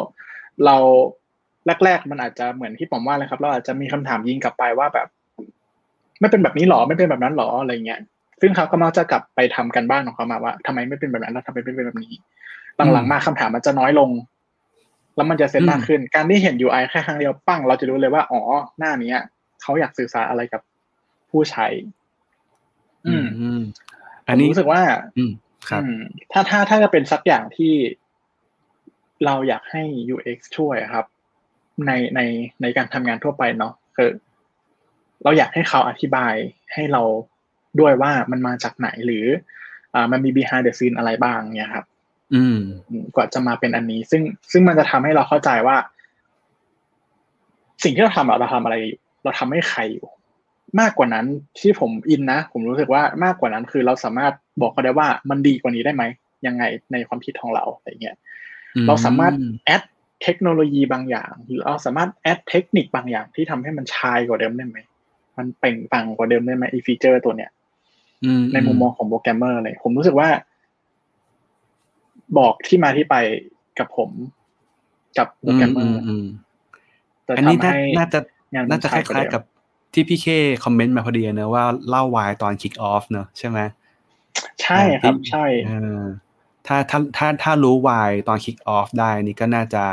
[0.64, 0.76] เรา
[1.84, 5.08] แรกๆมันอาจจะเหมือนที่ผมว่าเลยครับ เราอาจจะมีคำถามยิงกลับไปว่าแบบ
[6.20, 8.00] ไม่เป็นแบบนี้หรอไม่เป็นแบบนั้นหรออะไรเงี้ย
[8.40, 12.12] ซึ่งเขาก็มักจะกลับไปทำกันบ้านของเขามาว่าทำไมไม่เป็นแบบนั้นแล้วทำไมไม่เป็นแบบนี้
[12.92, 14.10] หลังๆมาคำถามมันจะน้อยลง
[15.16, 18.40] แล้วมันจะเซตมากขึ้น การที่เห็น UI แค่ครั้งเดียวปั้งเราจะรู้เลยว่าอ๋อ
[18.78, 19.12] หน้านี้
[19.62, 20.62] เขาอยากสื่อสารอะไรกับ
[21.30, 21.66] ผู้ใช้
[23.06, 23.62] อืมอืม
[24.28, 24.80] อันนี้รู้สึกว่า
[25.16, 25.32] อืม
[25.68, 25.82] ครับ
[26.32, 27.72] ถ้าถ้าถ้าจะเป็นสักอย่างที่
[29.26, 29.82] เราอยากให้
[30.14, 31.06] UX ช่วยครับ
[31.86, 32.20] ในใน
[32.62, 34.10] ในการทำงานทั่วไปเนาะคือ
[35.24, 36.34] เราอยากให้เขาอธิบาย
[36.72, 37.02] ให้เรา
[37.80, 39.26] ด้วยว่ามันมาจากไหนหรือ
[39.94, 41.84] อ่ามันมี behind the scene อะไรบ้างเนี่ยครับ
[42.34, 42.58] อืม
[43.14, 44.22] กว่าจะมาเป็นอันนี้ ซึ่ง
[44.52, 45.76] ซึ่งมันจะทำให้เราเข้าใจว่า
[47.84, 50.06] สิ่งที่เราทำเราทำอะไรอยู่เราทำให้ใครอยู่
[50.80, 51.26] มากกว่านั้น
[51.58, 56.04] ที่ผมอินนะ ผมรู้สึกว่ามากกว่านั้นคือเราสามารถบอกเขาได้ว่ามันดีกว่านี้ได้ไหม
[56.46, 58.16] ยังไงในความคิดของเราอะไรเงี้ย
[58.86, 59.34] เราสามารถ
[59.64, 59.82] add
[60.22, 64.78] เทคโนโลยีบางอย่าง หรือเราสามารถ add เทคนิคบางอย่างที่ทำให้มัน shine กว่าเดิมได้ไหม
[65.38, 67.50] มันเปล่งปลั่งกว่าเดิมได้ไหมอีฟีเจอร์ตัวเนี้ย
[68.52, 70.28] ในมุมมองของโปรแกรมเมอร์เลย ผมรู้สึกว่า
[72.38, 73.16] บอกที่มาที่ไป
[73.78, 74.10] กับผม
[75.18, 75.98] กับโปรแกรมเมอร์
[77.36, 77.56] อันนี้
[77.98, 78.18] น่าจะ
[78.70, 79.42] น่าจะคล้ายๆกับ
[79.92, 80.26] ที่พี่เค
[80.64, 83.58] คอมเมนต์มาพอดีเนอะว่าเล่า why ตอน kickoff เนอะใช่ไหม
[84.62, 85.44] ใช่ครับ ใช่
[86.66, 89.84] ถ้าถ้าถ้าถ้ารู้ why ตอน kickoff ได้นี่ก็น่าจะ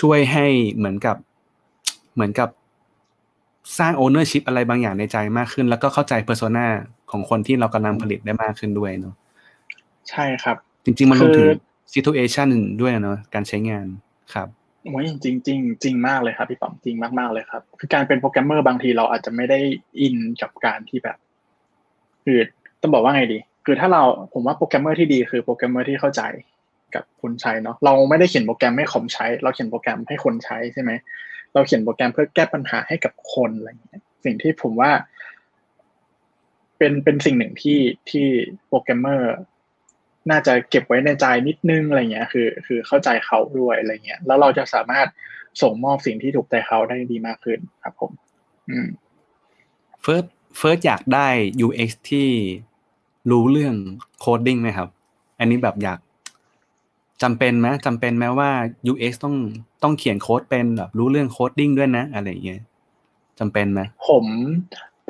[0.00, 0.46] ช่วยให้
[0.76, 1.16] เหมือนกับ
[2.14, 2.48] เหมือนกับ
[3.78, 6.66] สร้าง ownership อะไรบางอย่างในใจมากขึ้น แล้วก็เข้าใจ persona
[7.10, 9.14] ของคนที่เรากำลังผลิตได้มากขึ้นด้วยเนาะ
[10.10, 11.48] ใช่ครับ จริง ๆ มันรวมถึง
[11.92, 12.48] situation
[12.80, 13.86] ด้วยเนาะการใช้งาน
[14.34, 14.48] ครับ
[14.84, 19.58] โอ้ยจริงจริงจริงมากเลยครับพี่ป๋อมจริงมากมากเลยครับ คือการเป็นโปรแกรมเมอร์บางทีเราอาจจะไม่ได้
[20.00, 21.16] อินกับการที่แบบ
[22.24, 22.38] คือ
[22.80, 23.38] ต้องบอกว่าไงดี
[23.70, 26.22] คือถ้าเราผมว่าโปรแกรมเมอร์ที่ดีคือโปรแกรมเมอร์ที่เข้าใจ
[26.94, 30.90] กับคนใช้เนาะเราไม่ได้เขียนโปรแกรมให้คอมใช้ เราเขียนโปรแกรมให้คนใช้ใช่ไหม
[31.52, 34.90] เราเขียนโปรแกรมเพื่อแก้ปัญหาให้กับคนอะไรอย่างเงี้ยสิ่งที่ผมว่า
[36.78, 38.26] เป็นเป็นสิ่งหนึ่งที่ที่
[38.68, 39.34] โปรแกรมเมอร์
[40.30, 45.06] น่าจะเก็บไว้ในใจนิดนึงอะไรเงี้ย คือ คือเข้าใจเขาด้วยอะไรเงี้ย แล้วเราจะสามารถ
[45.62, 48.12] ส่งมอบสิ่งที่ถูกใจเขาได้ดีมากขึ้นครับผม
[48.70, 48.88] อืม
[50.02, 50.24] เฟิร์ส
[50.56, 51.28] เฟิร์สอยากได้
[51.66, 52.28] UX ที่
[53.30, 53.74] รู้เรื่อง
[54.20, 54.88] coding ไหมครับ
[55.38, 55.98] อันนี้แบบอยาก
[57.22, 58.50] จำเป็นไหมจำเป็นไหมว่า
[58.92, 59.36] UX ต้อง
[59.82, 62.62] ต้องเขียนโค้ดเป็นแบบรู้เรื่อง coding ด้วยนะ อะไรเงี้ย
[63.38, 64.24] จำเป็นไหมผม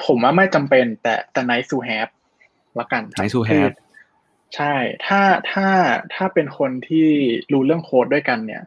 [0.04, 2.10] ผมว่าไม่จำเป็น แต่แต่ nice to have
[2.78, 3.74] ละกัน nice to have
[4.56, 4.74] ใช่
[5.06, 5.20] ถ้า
[5.52, 5.68] ถ้า
[6.14, 7.08] ถ้าเป็นคนที่
[7.52, 8.62] รู้เรื่องโค้ดด้วยกันเนี่ย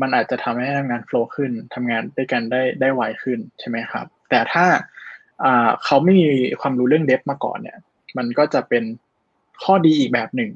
[0.00, 4.64] มันอาจจะทำให้ทำงานโฟล์ขึ้นทำงานด้วยกันได้ได้ไวขึ้นใช่ไหมครับ แต่ถ้า
[5.44, 6.28] อ่าเขาไม่มี
[6.60, 7.78] ความรู้เรื่องเดฟมาก่อนเนี่ย
[8.16, 8.84] มันก็จะเป็น
[9.62, 10.50] ข้อดีอีกแบบหนึ่ง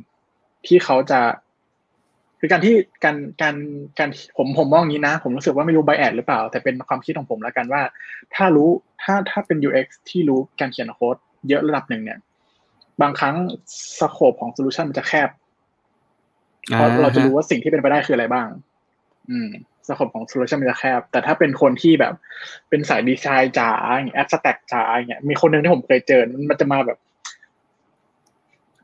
[0.67, 1.21] ที่เขาจะ
[2.41, 3.57] คือการที่การการ
[3.99, 7.83] การผมผมมองงี้นะ ผมรู้สึกว่าไม่รู้ไบแอดหรือเปล่า แต่เป็นความคิดของผมแล้วกันว่า
[8.35, 8.69] ถ้ารู้
[9.03, 11.17] ถ้าถ้าเป็น UX ที่รู้การเขียนโค้ด
[11.49, 12.19] เยอะระดับหนึ่งเนี่ย
[13.03, 13.35] บางครั้ง
[13.99, 15.29] scope ของ solution มันจะแคบ
[16.73, 18.49] เพราะเราจะรู้ว่าสิ่งที่เป็นไปได้คืออะไรบ้าง
[19.31, 19.49] อืม
[19.89, 22.15] scope ของ solution มันจะแคบ แต่ถ้าเป็นคนที่แบบ
[22.69, 26.99] เป็นสายดีไซน์จ๋าอย่าง abstract จ๋าอย่างเงี้ย มีคนหนึ่งที่ผมเคยเจอ มันจะมาแบบ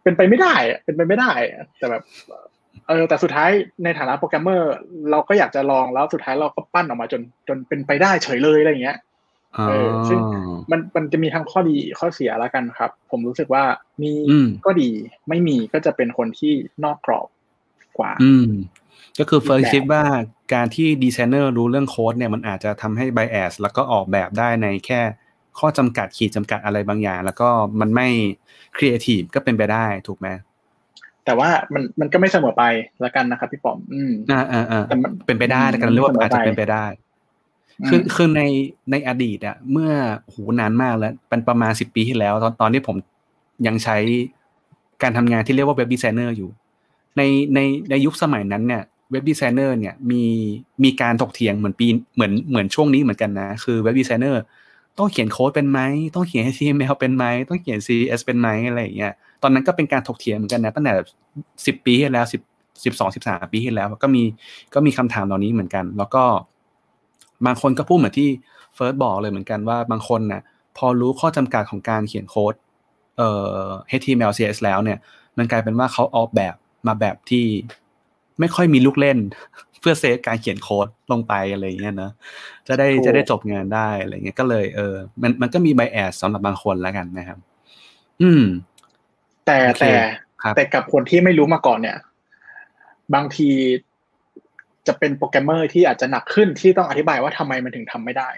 [0.03, 2.03] เป็นไปไม่ได้อะเป็นไปไม่ได้อะแต่แบบ
[2.88, 3.50] เออแต่สุดท้าย
[3.84, 4.72] ในฐานะโปรแกรมเมอร์
[5.11, 8.98] เราก็อยากจะลองแล้วสุดท้ายเราก็ปั้นออกมาจนจนเป็นไปได้เฉยเลยอะไรอย่างเงี้ย
[9.57, 10.18] อ๋อเออซึ่ง
[10.70, 13.64] มันมันจะมีทั้งข้อดีข้อเสียแล้วกันครับ ผมรู้สึกว่า
[14.03, 14.90] มีอืมก็ดี
[15.28, 16.53] ไม่มีก็จะเป็นคนที่
[16.84, 17.28] นอกกรอบ
[17.98, 18.50] กว่า อืม
[19.18, 20.03] ก็คือเฟิร์สแบบคิดว่า
[20.55, 25.00] การที่ดีไซเนอร์รู้เรื่องโค้ดเนี่ยมันอาจจะทำให้ bias แล้วก็ออกแบบได้ในแค่
[25.59, 27.48] ข้อจำกัดขีดจำกัดอะไรบางอย่าง แล้วก็
[27.80, 28.09] มันไม่
[28.76, 30.28] ครีเอทีฟก็เป็นไปได้ถูกไหม
[31.24, 32.64] แต่ว่ามันมันก็ไม่เสมอไป
[33.00, 36.86] แล้วกันนะครับพี่ป๋อม อืมอ่าอ่าอ่าแต่มันเป็นไปได้แต่กันเรียกว่าอาจจะเป็นไปได้
[37.88, 38.42] คือคือใน
[38.90, 39.92] ในอดีตอะเมื่อ
[40.22, 42.96] โหนานมากแล้วเป็นประมาณสิบปีที่แล้ว ตอนตอนที่ผม
[43.66, 43.96] ยังใช้
[45.03, 46.50] การทำงานที่เรียกว่า web designer อยู่
[47.16, 47.22] ใน
[47.55, 47.59] ใน
[47.90, 50.22] ในยุคสมัยนั้นเนี่ย web designer เนี่ยมี
[50.84, 54.43] มีการถกเถียงเหมือนปีเหมือนเหมือนช่วงนี้เหมือนกันนะ คือ web designer
[54.99, 55.80] ต้องเขียนโค้ดเป็นไหม
[56.14, 59.12] ต้องเขียน HTML เป็นไหมต้องเขียน CSS เป็นไหมอะไรอย่างเงี้ย
[59.43, 60.95] ตอนนั้นก็เป็นการถกเถียงเหมือนกันนะตั้งแต่
[61.66, 62.43] สิบปีที่แล้วสิบ
[62.84, 64.22] สิบสองสิบสามปีที่แล้ว ก็มี
[64.74, 66.24] ก็มีคำถามเหล่านี้เหมือนกัน แล้วก็
[67.47, 68.28] บางคนก็พูดเหมือนที่
[68.74, 70.43] เฟิร์สบอกเลยเหมือนกันว่าบางคนน่ะ
[70.76, 72.55] พอรู้ข้อจำกัดของการเขียนโค้ด
[73.18, 73.30] เอ่
[73.64, 73.66] อ
[73.99, 74.99] HTML CSS แล้วเนี่ย
[75.38, 76.55] มันกลายเป็นว่าเขาออกแบบ
[76.86, 77.45] มาแบบที่
[78.40, 79.18] ไม่ค่อยมีลูกเล่น
[79.83, 82.12] เพื่อเซฟการเขียนโค้ดลงไปอะไรอย่างเงี้ยเนอะ
[82.68, 87.39] จะได้ถูกจะได้จบงานได้อะไรเงี้ยก็เลยเออ มันมันก็มีไบแอสสำหรับบางคนแล้วกันนะครับ
[88.22, 88.43] อืม
[89.47, 89.93] แต่โอเคแต่
[90.43, 91.99] ครับแต่กับคนที่ไม่รู้มาก่อนเนี่ย
[93.14, 93.49] บางที
[94.87, 98.30] จะเป็นโปรแกรมเมอร์ที่อาจจะหนักขึ้นที่ต้องอธิบายว่าทำไมมันถึงทำไม่ได้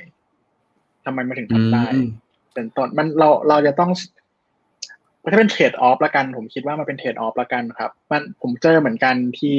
[1.07, 2.09] ทำไมมันถึงทำได้อืม
[2.55, 3.91] เป็นต้นมันเราเราจะต้อง
[5.33, 9.57] ถ้าเป็น trade-off ละกัน ผมคิดว่ามันเป็น trade-off ละกันครับ มันผมเจอเหมือนกันที่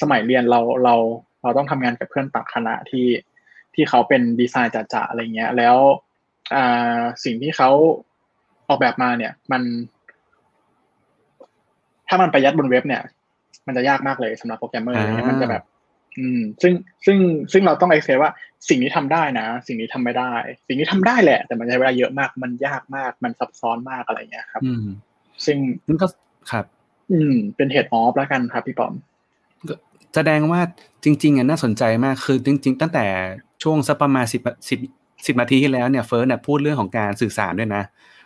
[0.00, 0.94] สมัยเรียนเราเรา
[1.42, 3.06] เราต้องทำงานกับเพื่อนต่างคณะที่
[3.74, 5.76] ที่เขาเป็นดีไซน์จ๋าๆอะไรเงี้ย แล้ว
[6.54, 7.70] อ่าสิ่งที่เขา
[8.68, 9.62] ออกแบบมาเนี่ย มัน
[12.08, 13.02] ถ้ามันไปยัดบนเว็บเนี่ย
[13.66, 15.62] มันจะยากมากเลยสำหรับโปรแกรมเมอร์อะไรเงี้ยมันจะแบบ
[16.18, 16.72] อืม ซึ่ง
[17.06, 17.18] ซึ่ง
[17.52, 18.30] ซึ่งเราต้องไอเซว่า
[18.68, 20.32] สิ่งนี้ทำได้นะ สิ่งนี้ทำไม่ได้
[20.66, 24.86] สิ่งนี้ทำได้แหละ แต่มันใช้เวลาเยอะมาก มันยากมาก มันซับซ้อนมากอะไรเงี้ยครับ อืม
[25.46, 26.06] ซึ่งนั่นก็
[26.50, 26.64] ครับ
[27.12, 28.94] อืม เป็นเฮดออฟแล้วกันครับพี่ปอม
[30.14, 30.60] แสดงว่า
[31.04, 33.06] จริงๆอะน่าสนใจมากคือจริง ๆ ตั้งแต่
[33.62, 34.78] ช่วงสักประมาณสิบสิบ
[35.26, 37.82] สิบนาทีที่แล้วเนี่ยเฟิร์สเนี่ยพูดเรื่องของการสื่อสารด้วยนะ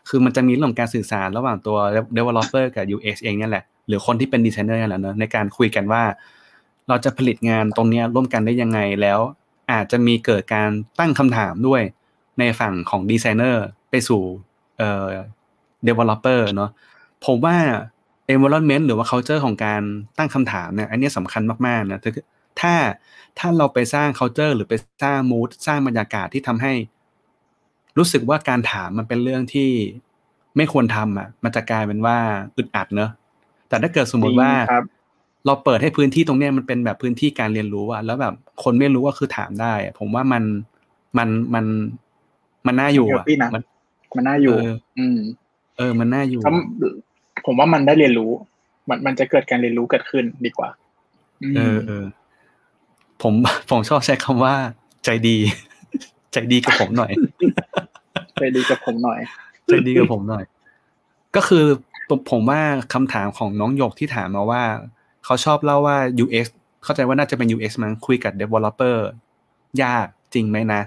[0.09, 1.79] คือมันจะมีเรื่องการสื่อสารระหว่างตัว
[2.17, 6.03] developer กับ UX เองเนี่ยแหละ หรือคนที่เป็นดีไซเนอร์นั่นแหละเนอะในการคุยกันว่า
[6.89, 9.19] เราจะผลิตงานตรงเนี้ยร่วมกันได้ยังไงแล้ว
[9.73, 11.83] อาจจะมีเกิดการตั้งคำถามด้วย
[12.39, 14.23] ในฝั่งของดีไซเนอร์ไปสู่
[14.79, 15.07] เอ่อ
[15.87, 16.71] developer เนอะ
[17.27, 17.57] ผมว่า
[18.35, 19.83] environment หรือว่า culture ของการ
[20.19, 22.25] ตั้งคำถามเนี่ยอันเนี้ยสำคัญมากๆนะคือ
[22.61, 22.75] ถ้า
[23.39, 26.73] ถ้าเราไปสร้าง culture หรือไปสร้าง mood สร้างบรรยากาศที่ทำให้
[27.99, 29.71] รู้สึกว่าการถามมันเป็นเรื่องที่
[30.57, 32.17] ไม่ควรทำอะมันจะกลายเป็นว่า
[32.57, 33.11] อึดอัดเนอะ
[33.69, 34.85] แต่ถ้าเกิดสมมติว่าจริงครับ
[35.47, 40.45] เราเปิดให้พื้นที่ตรงเนี้ยมันเป็นแบบพื้นที่การเรียนรู้อะแล้วแบบคนไม่รู้ว่าคือถามได้อะผมว่ามัน
[41.19, 41.65] มันมัน
[42.67, 43.63] มันน่าอยู่อะ Healthy นะมัน
[44.17, 45.19] มันน่าอยู่เอออืม
[45.79, 46.55] เออ มันน่าอยู่เพราะ
[47.47, 48.31] ผมว่ามันได้เรียนรู้
[48.89, 50.69] มันมันจะเกิดการเรียนรู้เกิดขึ้นดีกว่า
[51.43, 52.05] อืมเออเออ
[53.23, 53.35] ผม
[53.71, 54.55] ผมชอบใช้คำว่า
[55.05, 55.37] ใจดี
[56.33, 57.13] ใจดีกับผมหน่อย
[58.41, 59.21] ไปดีกับผมหน่อย
[59.67, 60.45] ใจดีกับผมหน่อย
[61.37, 61.65] ก็คือ
[62.09, 62.61] ผมผมว่า
[62.95, 64.63] คำถามของน้องหยกที่ถามมาว่า
[65.25, 66.47] เขาชอบเล่าว่า UX
[66.85, 68.97] เข้าใจว่าน่าจะเป็น UX มั้งคุยกับ developer
[69.83, 70.81] ยากจริงไหมนะ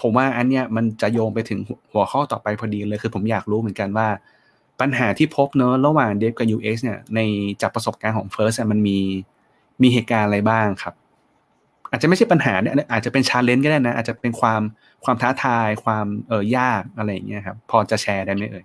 [0.00, 1.58] ผมว่าอันเนี้ยมันจะโยงไปถึง
[1.92, 4.08] หัวข้อต่อไปพอดีเลยคือผมอยากรู้เหมือนกันว่า
[4.80, 7.20] ปัญหาที่พบเนอะระหว่าง Dev กับ UX เนี่ยใน
[7.62, 8.98] จากประสบการณ์ของ First อะมันมี
[9.82, 10.94] มีเหตุการณ์อะไรบ้างครับ
[11.90, 14.60] อาจจะไม่ใช่ปัญหาเนี่ยอาจจะเป็น challenge ก็ได้นะ อาจจะเป็นความ
[15.04, 18.64] ความท้าทายความเออยากอะไรอย่างเงี้ยครับพอจะแชร์ได้ไหมเอ่ย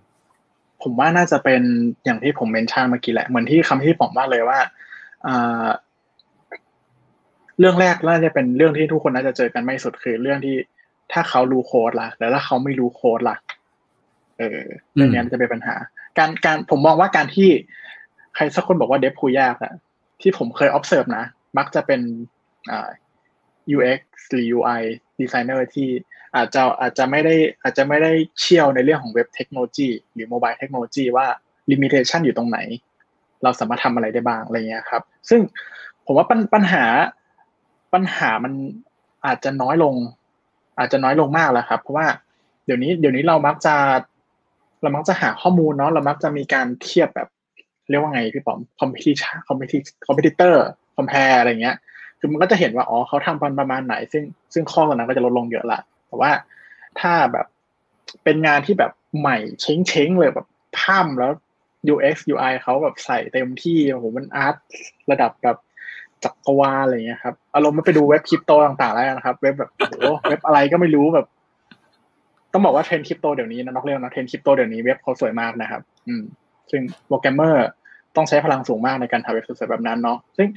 [0.81, 1.61] ผมว่าน่าจะเป็น
[2.05, 4.59] อย่างที่ผม mention เมื่อกี้แหละเหมือนที่คำที่ผมว่าเลยว่า
[5.25, 5.65] อ่า
[7.59, 10.55] เรื่องแรกน่าจะเป็นเรื่องที่ทุกคนน่าจะเจอกันไม่สุดคือเรื่องที่
[11.11, 13.37] ถ้าเขารู้โค้ดล่ะ แล้วถ้าเขาไม่รู้โค้ดล่ะ
[14.37, 14.61] เออ
[14.93, 15.75] เรื่องนี้จะเป็นปัญหา
[16.17, 17.49] การการผมมองว่าการที่
[18.35, 19.73] ใครสักคนบอกว่าเดฟคุยยากอะ
[20.21, 21.25] ที่ผมเคย observe นะ
[21.57, 22.01] มักจะเป็น
[23.75, 24.01] UX
[24.31, 24.81] หรือ UI
[25.19, 25.89] designer ที่
[26.35, 31.27] อาจจะอาจจะไม่ได้อาจจะไม่ได้เชี่ยวในเรื่องของเว็บเทคโนโลยีหรือโมบายเทคโนโลยีว่า
[31.71, 32.59] limitation อยู่ตรงไหน
[33.43, 35.41] เราสามารถทำอะไรได้บ้างอะไรเงี้ยครับ ซึ่ง
[36.05, 36.85] ผมว่าปัญปัญหา
[37.93, 38.53] ปัญหามัน
[39.25, 39.95] อาจจะน้อยลง
[40.79, 42.07] อาจจะน้อยลงมากแล้วครับ เพราะว่า
[42.65, 43.75] เดี๋ยวนี้เดี๋ยวนี้เรามักจะ
[44.81, 47.27] เรามักจะหาข้อมูลเนาะเรามักจะมีการเทียบแบบ
[47.89, 50.55] เรียกว่าไงพี่ป๋อม competition competition competitor
[50.97, 51.77] compare อะไรเงี้ย
[52.19, 54.23] คือมันก็จะเห็นว่าอ๋อเขาทำประมาณไหน ซึ่ง
[54.53, 56.31] ซึ่งข้อตรงนั้นก็จะลดลงเยอะละแต่ว่า
[56.99, 57.45] ถ้าแบบ
[58.23, 61.31] เป็นงานที่แบบใหม่เช้งเช้งเลยแบบพร่ำแล้ว
[61.93, 64.55] UX UI เขาแบบใส่เต็มที่โอ้โหมันอาร์ต
[65.11, 65.57] ระดับแบบ
[66.23, 71.27] จักรวาลอะไรเงี้ยครับอารมณ์มันไปดูเว็บคริปโตต่างๆแล้วนะครับ เว็บแบบโอ้เว็บอะไรก็ไม่รู้แบบ
[72.53, 76.23] ต้องบอกว่าเทรนด์คริปโตเดี๋ยวนี้นะนอกเรื่องนะเทรนด์คริปโตเดี๋ยวนี้เว็บเขาสวยมากนะครับ อืม
[76.71, 77.67] ซึ่งโปรแกรมเมอร์
[78.15, 80.47] ต้องใช้พลังสูงมากในการทำเว็บสวยๆแบบนั้นเนาะซึ่ง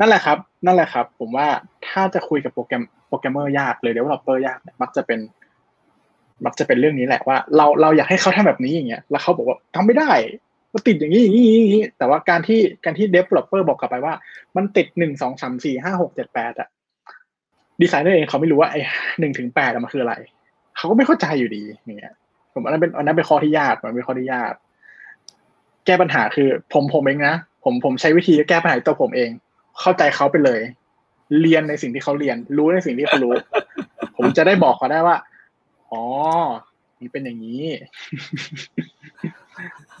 [0.00, 1.48] นั่นแหละครับ นั่นแหละครับ ผมว่า
[1.88, 5.20] ถ้าจะคุยกับโปรแกรมโปรแกรมเมอร์ยากเลย developer ยากมักจะเป็น
[6.44, 10.10] มักจะเป็นเรื่องนี้แหละว่า เราเราอยากให้เขาทำแบบนี้อย่างเงี้ยแล้วเขาบอกว่าทำไม่ได้
[10.72, 14.14] มันติดอย่างนี้อย่างนี้อย่างนี้แต่ว่าการที่การที่ developer บอกกลับไปว่า
[14.56, 16.68] มันติดหนึ่งสองสามสี่ห้าหกเจ็ดแปดอะ
[17.82, 18.80] ดีไซเนอร์เองเขาไม่รู้ว่าไอ้
[19.20, 20.14] หนึ่งถึงแปดมันคืออะไร
[20.76, 21.62] เขาก็ไม่เข้าใจอยู่ดี
[21.98, 22.14] เนี่ย
[22.52, 24.52] ผมอันนั้นเป็นอันนั้นเป็นข้อที่ยากมันเป็นข้อที่ยาก
[25.86, 29.30] แก้ปัญหาคือ ผมผมเองนะผมผมใช้วิธีแก้ปัญหาตัวผมเอง
[29.80, 30.60] เข้าใจเขาไปเลย
[31.40, 33.34] เรียนในสิ่งที่เขาเรียน รู้ในสิ่งที่เขารู้
[34.16, 35.16] ผมจะได้บอกเขาได้ว่า
[35.90, 36.02] อ๋อ
[37.00, 37.64] นี่เป็นอย่างนี้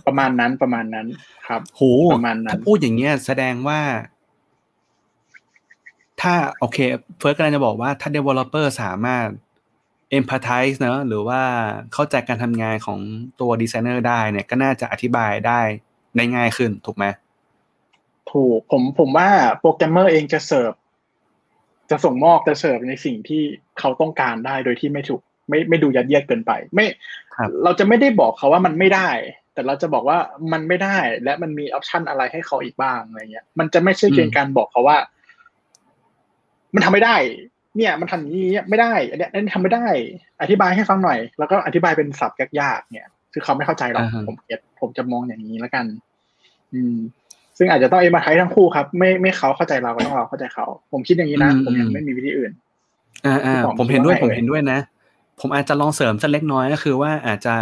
[0.06, 1.06] ประมาณนั้นประมาณนั้น
[1.46, 1.82] ครับโห
[2.14, 3.80] ประมาณนั้นถ้าพูดอย่างเงี้ยแสดงว่า
[6.20, 6.78] ถ้าโอเค
[7.18, 9.26] เฟิร์สกำลังจะบอกว่าถ้า developer สามารถ
[10.18, 11.40] empathize เนอะหรือว่า
[11.92, 13.00] เข้าใจการทำงานของ
[13.40, 15.60] ตัวดีไซเนอร์ได้เนี่ยก็น่าจะอธิบายได้
[16.16, 17.04] ได้ง่ายขึ้นถูกไหม
[18.32, 19.28] ถูกผมผมว่า
[19.60, 20.72] โปรแกรมเมอร์เองจะเสิร์ฟ
[21.90, 23.42] จะส่งมอบจะเสิร์ฟในสิ่งที่
[23.78, 26.86] เขาต้องการได้โดยที่ไม่ถูก ไม่ไม่ดูยัดเยียดเกินไป ไม่
[27.34, 29.10] ครับเราจะไม่ได้บอกเขาว่ามันไม่ได้
[29.54, 30.18] แต่เราจะบอกว่า
[30.52, 34.98] มันไม่ได้ และมันมีออปชันอะไรให้เขาอีกบ้างอะไรเงี้ย มันจะไม่ใช่เพียงการบอกเขาว่า
[36.74, 37.16] มันทำไม่ได้
[37.76, 39.86] เนี่ยมันทำอย่างนี้ไม่ได้อันเนี้ยอันนี้ทำไม่ได้
[40.42, 45.84] อธิบายให้ฟังหน่อย แล้วก็อธิบายเป็นศัพท์ยากๆเนี่ย คือเขาไม่เข้าใจหรอกอ่าฮะผมเก็ตผมจะมองอย่างนี้แล้วกัน
[46.74, 46.96] อืม
[47.58, 52.52] ซึ่งอาจจะต้อง empathize ทั้งคู่ครับ ไม่ไม่เขาเข้าใจเราก็ต้องเราเข้าใจเขา ผมคิดอย่างนี้นะ ผมยังไม่มีวิธีอื่น
[53.26, 54.78] อ่าอ่าพี่ป๋องผมเห็นด้วยคิดผว่าไง ผมเห็นด้วยนะ
[55.40, 57.54] ผมอาจจะลองเสริมสักเล็กน้อยก็คือว่าอาจจะ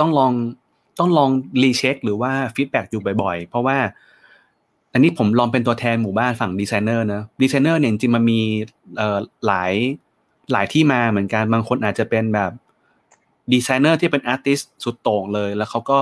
[0.00, 0.32] ต้องลอง
[0.98, 1.30] ต้องลอง
[1.62, 3.76] recheck หรือว่า feedback อยู่บ่อยๆ เพราะว่า
[4.96, 8.40] อันนี้ผมลองเป็นตัวแทนหมู่บ้านฝั่งดีไซเนอร์นะดีไซเนอร์เนี่ยจริงมันมี
[8.96, 9.72] เอ่อหลาย
[10.52, 12.50] หลายที่มาเหมือนกันบางคนอาจจะเป็นแบบ
[13.52, 16.00] ดีไซเนอร์ที่เป็น artistสุดโต่งเลย แล้วเขาก็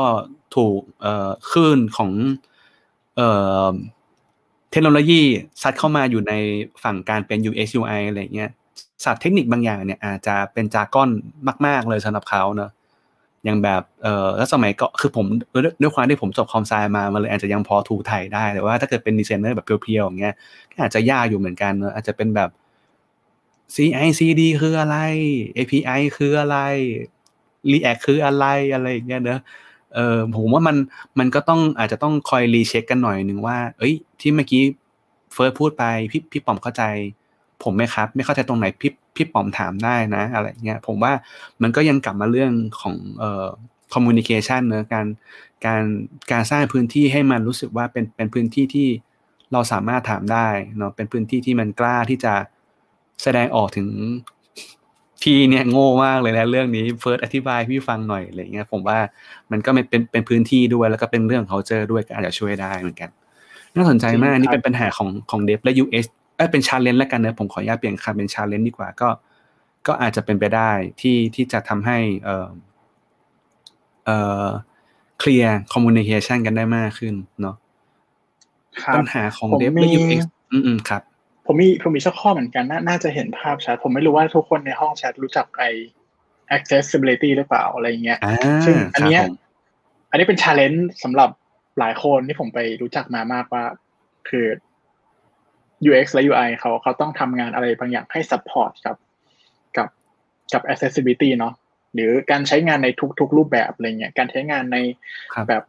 [0.56, 2.10] ถูกเอ่อคลื่นของ
[3.16, 3.28] เอ่
[3.66, 3.70] อ
[4.70, 5.22] เทคโนโลยี
[5.62, 6.32] ซัดเข้ามาอยู่ใน
[6.82, 8.50] ฝั่งการเป็น UX UI อะไรเงี้ย
[9.04, 11.10] ศัพท์เทคนิคบางอย่างเนี่ยอาจจะเป็นจาก้อน
[11.66, 12.70] มาก ๆ เลยสำหรับเขาเนอะ
[13.44, 15.26] อย่างแบบเออแล้วสมัยก็คือผม
[15.82, 20.34] ด้วยความที่ผมจบคอมไซมามาเลยอาจจะยังพอถูไทยได้แต่ว่าถ้าเกิดเป็นดีไซเนอร์แบบเพียวๆอย่างเงี้ย
[20.72, 22.50] ก็อาจจะยากอยู่เหมือนกันนะอาจจะเป็นแบบ
[23.74, 24.96] CI CD คืออะไร
[25.56, 26.58] API คืออะไร
[27.72, 29.40] React คืออะไรอะไรอย่างเงี้ยเนอะ
[29.94, 30.76] เออผมว่ามัน
[31.18, 34.62] มันก็ต้องอาจจะต้องคอย recheck กันหน่อยหนึ่งว่า เอ้ย ที่เมื่อกี้
[35.32, 36.82] เฟิร์สพูดไปพี่พี่ป๋อมเข้าใจ
[37.62, 41.12] ผมไหมครับ ไม่เข้าใจตรงไหนพี่พี่ปอมถามได้นะ อะไรเงี้ยผมว่า
[41.62, 43.46] มันก็ยังกลับมาเรื่องของเอ่อ
[43.92, 45.06] communication เนอะการ
[45.66, 45.82] การ
[46.32, 48.88] การสร้างพื้นที่ให้มันรู้สึกว่าเป็นเป็นพื้นที่ที่
[49.52, 50.48] เราสามารถถามได้
[50.78, 52.34] เนาะเป็นพื้นที่ที่มันกล้าที่จะ
[53.22, 53.88] แสดงออกถึง
[55.22, 58.98] พี่เนี่ยโง่มากเลยนะเรื่องนี้เฟิร์สอธิบายพี่ฟังหน่อยอะไรเงี้ยผมว่า
[59.50, 63.10] มันก็เป็นเป็นเป็นพื้นที่ด้วยแล้วก็เป็นเรื่องเขาเจอด้วยก็อาจจะช่วยได้เหมือนกัน
[63.74, 66.06] น่าสนใจมากนี่เป็นปัญหาของของเดฟและ US
[66.36, 69.08] เอ้ยเป็น challenge แล้วกันนะผมขออนุญาตเปลี่ยนคำเป็น challenge ดีกว่าก็
[69.86, 70.70] ก็อาจจะเป็นไปได้
[71.00, 72.48] ที่ที่จะทำให้เอ่อ
[74.04, 74.46] เอ่อ
[75.18, 77.56] เคลียร์ communication กันได้มากขึ้นเนาะ
[78.82, 80.20] ครับปัญหาของผมเดฟมีและ UX
[80.52, 81.02] อืมอืมครับ
[81.46, 85.62] ผมมีผมมีสักข้อเหมือนกันนาน่าจะเห็นภาพชัด ผมไม่รู้ว่าทุกคนในห้องแชทรู้จักไอ
[86.56, 88.34] accessibility หรือเปล่าอะไรเงี้ยอ่า
[88.66, 89.36] ซึ่งอันเนี้ยครับผม
[90.10, 91.30] อันนี้เป็นชาเลนจ์สำหรับ
[91.78, 93.64] หลายคนที่ผมไปรู้จักมามากว่า
[94.28, 94.46] คือ
[95.88, 98.96] UX และ UI เขาเขาต้องทำงานอะไรบางอย่างให้ support กับ
[99.76, 99.88] กับ
[100.52, 101.54] กับ accessibility เนาะ
[101.94, 102.88] หรือการใช้งานใน
[103.20, 104.78] ทุกๆ รูปแบบอะไรเงี้ยการใช้งานใน
[105.34, 105.62] ครับแบบ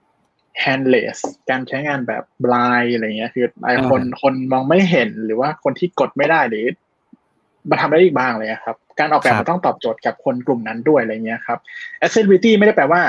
[0.63, 1.17] handless
[1.49, 6.65] การใช้งานแบบ blind อะไรเงี้ยคือไออ่าคนคนมองไม่เห็นหรือว่าคนที่กดไม่ได้หรือ
[7.69, 11.59] มาทำได้อีกบ้างเลยครับ การออกแบบมันต้องตอบโจทย์กับคนกลุ่มนั้นด้วยอะไรเงี้ยครับ
[12.03, 13.01] accessibility ไม่ได้แปลว่า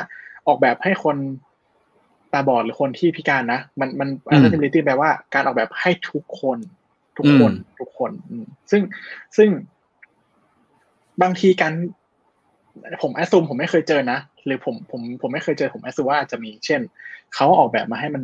[0.47, 1.16] ออกแบบให้คน
[2.32, 6.59] ตาบอดหรือคนที่พิการนะ มันมัน accessibility แปลว่าการออกแบบให้ทุกคน
[7.16, 8.82] ทุกคนทุกคนอืมซึ่ง
[9.36, 9.48] ซึ่ง
[11.22, 11.72] บางทีการ
[13.02, 16.80] ผม assume ผมไม่เคยเจอนะหรือผมผมผมไม่เคยเจอผม assume ว่าอาจจะมี เช่น
[17.34, 18.22] เขาออกแบบมาให้มัน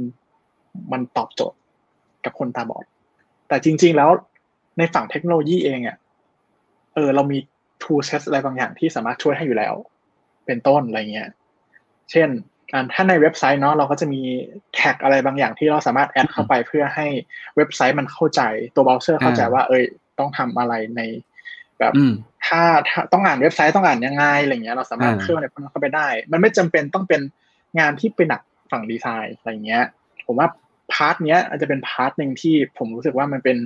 [0.93, 1.59] มันตอบโจทย์
[2.25, 2.85] กับคนตาบอด
[3.49, 4.11] แต่จริง ๆ แล้ว
[4.79, 5.97] ในฝั่งเทคโนโลยีเองอะ
[6.95, 7.39] เออ เรามี
[7.83, 9.75] tool set อะไรบางอย่างที่สามารถช่วยให้อยู่แล้ว
[10.47, 11.29] เป็นต้นอะไรเงี้ย
[12.11, 12.52] เช่นอ่า
[12.93, 14.21] ถ้าในเว็บไซต์เนาะเราก็จะมี
[14.75, 17.07] tag อะไรบางอย่างที่เราสามารถ add เข้าไปเพื่อให้
[17.57, 18.41] เว็บไซต์มันเข้าใจ
[18.75, 19.85] ตัวเบราว์เซอร์เข้าใจว่า เอ้ย
[20.19, 21.01] ต้องทำอะไรใน
[21.79, 22.13] แบบอืม
[22.47, 27.21] ถ้าถ้าต้องอ่านเว็บไซต์ต้องอ่านยังไงอะไรเงี้ยเราสามารถอ่าเครื่องในพวกนั้นเข้าไปได้ มันไม่จำเป็นต้องเป็น
[27.79, 29.85] งานที่ไปหนักฝั่งดีไซน์อะไรเงี้ย
[30.27, 30.49] ผมว่า
[30.93, 33.57] part เนี้ยอาจจะเป็น part หนึ่งที่ผมรู้สึกว่ามันเป็น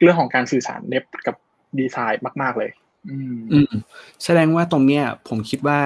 [0.00, 1.36] เรื่องของการสื่อสาร Dev กับ
[1.78, 2.70] ดีไซน์มาก ๆเลย
[3.08, 3.72] อืมอืม
[4.24, 5.78] แสดงว่าตรงเนี้ย ผมคิดว่า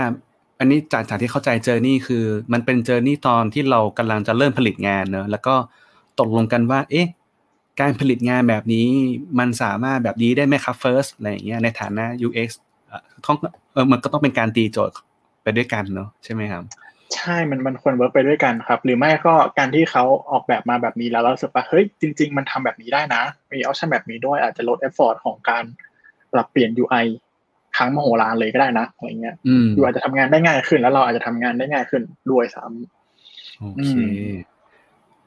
[0.62, 5.54] อันนี้จากจากที่เข้าใจเจอนี่คือ มันเป็นเจอนี่ตอนที่เรากำลังจะเริ่มผลิตงานเนอะแล้วก็
[6.20, 7.06] ตกลงกันว่า เอ๊ะ
[7.80, 8.86] การผลิตงานแบบนี้
[9.38, 12.48] มันสามารถแบบนี้ได้ไหมครับ first อะไรอย่างเงี้ยในฐานะ UX
[12.88, 13.36] เอ่อต้อง
[13.72, 14.96] เออมันก็ต้องเป็นการตีโจทย์
[15.42, 16.62] ไปด้วยกันเนอะใช่ไหมครับ
[17.14, 25.64] ใช่ มันมันควร work ไปด้วยกันครับ หรือไม่ก็การที่เขาออกแบบมาแบบนี้แล้วเรารู้สึกว่าเฮ้ยจริง ๆ มันทำแบบนี้ได้นะ มี option แบบนี้ด้วยอาจจะลด effort ของการ
[26.32, 27.06] ปรับเปลี่ยน UI
[27.76, 32.64] ครั้งมโหฬารเลยก็ได้นะอะไรเงี้ยอืมอยู่อาจจะทำงานได้ง่ายขึ้น แล้วเราอาจจะทำงานได้ง่ายขึ้นด้วยซ้
[33.58, 33.94] โออืเค
[34.28, 34.32] ม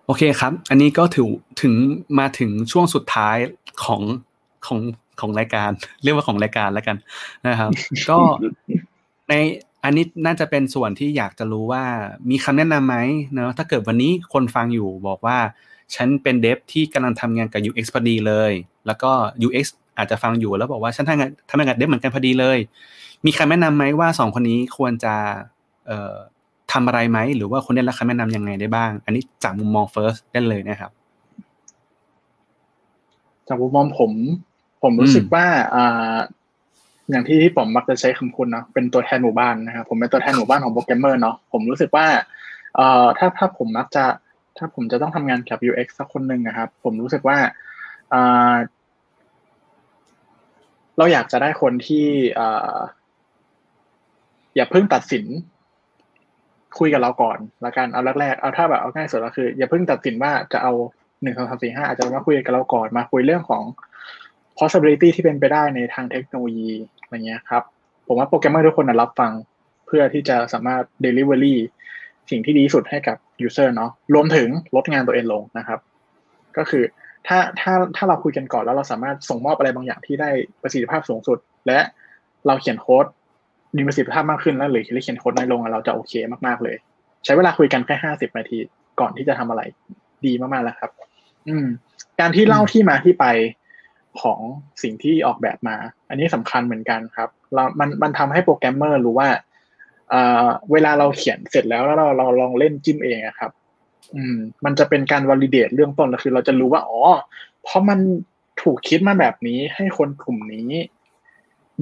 [0.05, 1.27] โอเคครับ อันนี้ก็ถือ
[1.61, 1.73] ถึง
[2.19, 3.37] มาถึงช่วงสุดท้าย
[3.83, 4.01] ของ
[4.65, 4.79] ของ
[5.19, 5.69] ของรายการ
[6.03, 6.97] เรียกว่าของรายการแล้วกัน
[7.47, 7.71] นะครับ
[8.09, 8.17] ก็
[9.29, 9.33] ใน
[9.83, 11.83] อันนี้น่าจะเป็นส่วนที่อยากจะรู้ว่า
[12.29, 12.97] มีคำแนะนำไหม
[13.33, 15.37] เนอะถ้าเกิดวันนี้คนฟังอยู่บอกว่า
[15.95, 18.51] ฉันเป็นเดฟที่กำลังทำงานกับ UX พอดีเลย
[18.87, 19.11] แล้วก็
[19.47, 19.65] UX
[19.97, 22.57] อาจจะฟังอยู่แล้วบอกว่าฉันทำงานทำงานกับเดฟเหมือนกันพอดีเลย
[23.25, 25.13] มีคำแนะนำไหมว่าสองคนนี้ควรจะ
[25.87, 26.15] เออ
[26.71, 30.91] ทำอะไรไหม หรือว่าคนได้รับคำแนะนำยังไงได้บ้าง อันนี้จากมุมมอง first ได้เลยนะครับ
[33.47, 34.11] จากมุมมองผม
[34.83, 36.17] ผมรู้สึกว่าอ่า
[37.11, 42.07] อย่างที่ที่ผมมักจะใช้คำคุณเนาะเป็นตัวแทนหมู่บ้านนะครับผมเป็นตัวแทนหมู่บ้านของโปรแกรมเมอร์เนาะผมรู้สึกว่า
[42.75, 44.05] เอ่อถ้าถ้าผมมักจะ
[44.57, 47.37] ถ้าผมจะต้องทำงานกับ UX สักคนหนึ่งนะครับ ผมรู้สึกว่า
[48.13, 48.55] อ่า
[50.97, 52.05] เราอยากจะได้คนที่
[52.39, 52.41] อ
[54.55, 55.25] อย่าเพิ่งตัดสิน
[56.79, 60.73] คุยกับเราก่อนละกันเอาแรกๆเอาถ้าแบบเอาง่ายสุดก็คือ อย่าเพิ่งตัดสินว่าจะเอา
[61.21, 63.63] หนึ่งสองสามสี่ห้าอาจจะมาคุยกับเราก่อนมาคุยเรื่องของ
[64.59, 66.71] possibility ที่เป็นไปได้ในทางเทคโนโลยี
[67.01, 67.63] อะไรเงี้ยครับ
[68.07, 69.31] ผมว่าโปรแกรมเมอร์ทุกคนรับฟัง
[69.87, 71.55] เพื่อที่จะสามารถ delivery
[72.29, 73.17] สิ่งที่ดีที่สุดให้กับ
[73.47, 75.79] user เนาะรวมถึงลดงานตัวเองลงนะครับ
[76.57, 76.83] ก็คือ
[77.28, 80.30] ถ้าถ้าถ้าเราคุยกันก่อนแล้วเราสามารถส่งมอบอะไรบางอย่างที่ได้
[80.61, 81.80] ประสิทธิภาพสูงสุด และ
[82.47, 83.05] เราเขียนโค้ด
[83.78, 86.13] มีประสิทธิภาพมากขึ้นแล้วหรือเขียนโค้ดน้อยลงเราจะโอเค
[86.47, 86.76] มากๆเลย
[87.26, 88.57] ใช้เวลาคุยกันแค่ห้าสิบนาที
[88.99, 89.61] ก่อนที่จะทำอะไร
[90.26, 90.91] ดีมากๆแล้วครับ
[91.47, 91.67] อืม
[92.19, 93.26] การที่เล่าที่มาที่ไป
[94.21, 94.39] ของ
[94.84, 95.76] สิ่งที่ออกแบบมา
[96.09, 99.30] อันนี้สำคัญเหมือนกันครับ เรา มัน มันทำให้โปรแกรมเมอร์รู้ว่า
[100.09, 103.51] เอ่อเวลาเราเขียนเสร็จแล้วแล้วเราเราลองเล่นจิ้มเองครับ
[104.16, 107.01] อืมมันจะเป็นการ validate เรื่องต้นก็คือ เราจะรู้ว่าอ๋อ
[107.64, 107.99] เพราะมัน
[108.62, 110.70] ถูกคิดมาแบบนี้ให้คนกลุ่มนี้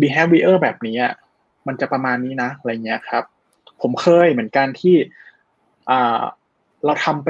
[0.01, 1.13] behavior แบบนี้อะ
[1.67, 3.23] มันจะประมาณนี้นะอะไรเงี้ยครับ
[3.81, 4.95] ผมเคยเหมือนกันที่
[5.89, 6.21] อ่า
[6.85, 7.29] เราทำไป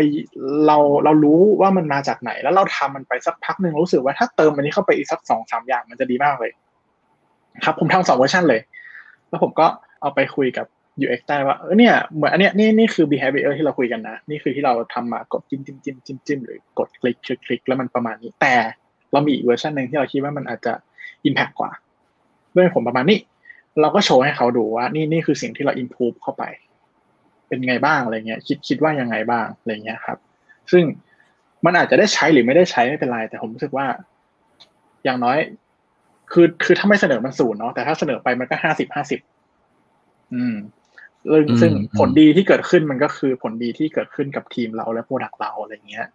[0.68, 6.52] เราเรารู้ว่ามันมาจากไหน แล้วเราทำมันไปสักพักหนึ่งรู้สึกว่าถ้าเติมอันนี้เข้าไปอีกสักสองสามอย่างมันจะดีมากเลย
[7.64, 8.62] ครับ ผมทำสองเวอร์ชันเลย
[9.30, 9.68] แล้วผมก็
[10.02, 10.66] เอาไปคุยกับ
[11.02, 18.56] UX ได้ว่าเออเนี่ยเหมือนอันเนี้ยนี่นี่คือ behavior ที่เราคุยกันนะ นี่คือที่เราทำมากดจิ้มจิ้มจิ้มจิ้มจิ้มหรือกดคลิกคลิกคลิกแล้วมันประมาณนี้ แต่
[19.12, 20.74] เรามีอีกเวอร์ชันหนึ่งที่เราคิดว่ามันอาจจะ
[21.28, 21.72] impact กว่า
[22.56, 23.20] ด้วยผมประมาณนี้
[23.82, 26.44] เราก็โชว์ให้เขาดูว่า นี่นี่คือสิ่งที่เรา improve เข้าไป
[27.48, 30.18] เป็นไงบ้างอะไรเงี้ย คิดคิดว่ายังไงบ้างอะไรเงี้ยครับ
[30.72, 30.84] ซึ่ง
[31.66, 33.86] มันอาจจะได้ใช้หรือไม่ได้ใช้ไม่เป็นไร แต่ผมรู้สึกว่า
[35.04, 35.38] อย่างน้อย
[36.32, 39.20] คือคือถ้าไม่เสนอมันศูนย์เนาะแต่ถ้าเสนอไปมันก็ห้าสิบห้าสิบ
[40.34, 40.56] อืม
[41.32, 46.08] ซึ่งอืมซึ่งอืมผลดีที่เกิดขึ้นมันก็คือผลดีที่เกิดขึ้นกับทีมเราและโปรดักเราอะไรเงี้ย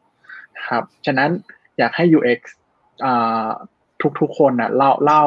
[0.69, 1.31] ครับ ฉะนั้น
[1.79, 2.41] อยากให้ UX
[3.05, 3.49] อ่า
[4.21, 5.25] ทุกๆคนนะเล่าเล่า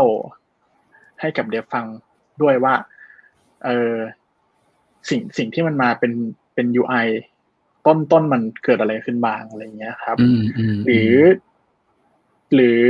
[1.19, 1.85] ให้กับเดฟฟัง
[2.41, 2.73] ด้วยว่า
[3.65, 3.95] เออ
[5.09, 6.13] สิ่งสิ่งที่มันมาเป็น
[6.53, 7.07] เป็น UI
[7.85, 11.15] ต้นต้นมันเกิดอะไรขึ้นบ้างอะไรเงี้ยครับอืมอืมหรือ
[12.53, 12.83] หรือ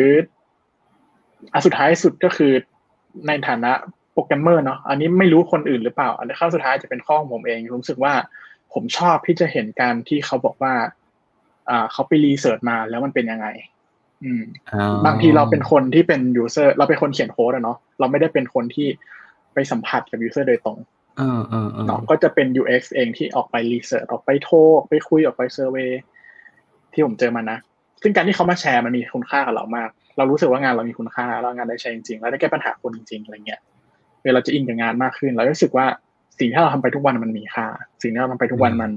[1.54, 2.52] อันสุดท้ายสุดก็คือ
[3.28, 3.72] ในฐานะ
[4.14, 8.14] โปรแกรมเมอร์เนาะอันนี้ไม่รู้คนอื่นหรือเปล่า อันนี้ข้อสุดท้ายจะเป็นข้อของผมเองผมรู้สึกว่า
[8.74, 10.74] ผมชอบที่จะเห็นการที่เขาบอกว่า
[11.70, 13.48] อ่าเขาไป research มาแล้วมันเป็นยังไง
[14.24, 14.44] อืม
[14.74, 18.88] อ๋อบางทีเราเป็นคนที่เป็น user เราเป็นคนเขียนโค้ดอะเนาะเราไม่ได้เป็นคนที่
[19.54, 20.78] ไปสัมผัสกับ user โดยตรง
[21.18, 25.90] เออเออเออเนาะก็จะเป็น UX เองที่ออกไป research ออกไปโทรออกไปคุยออกไป survey
[26.94, 27.58] ที่ผมเจอมานะ
[28.02, 33.62] ซึ่งการที่เขามาแชร์มันมีคุณค่ากับเรามาก เรารู้สึกว่างานเรามีคุณค่าเรางานได้ใช้จริงๆ แล้วได้แก้ปัญหาคนจริงๆอะไรเงี้ย
[34.24, 35.86] เวลาจะอินกับงานมากขึ้นเรารู้สึกว่า
[36.40, 37.66] สิ่งที่เราทำไปทุกวันมันมีค่า
[38.02, 38.92] สิ่งที่เราทำไปทุกวันมัน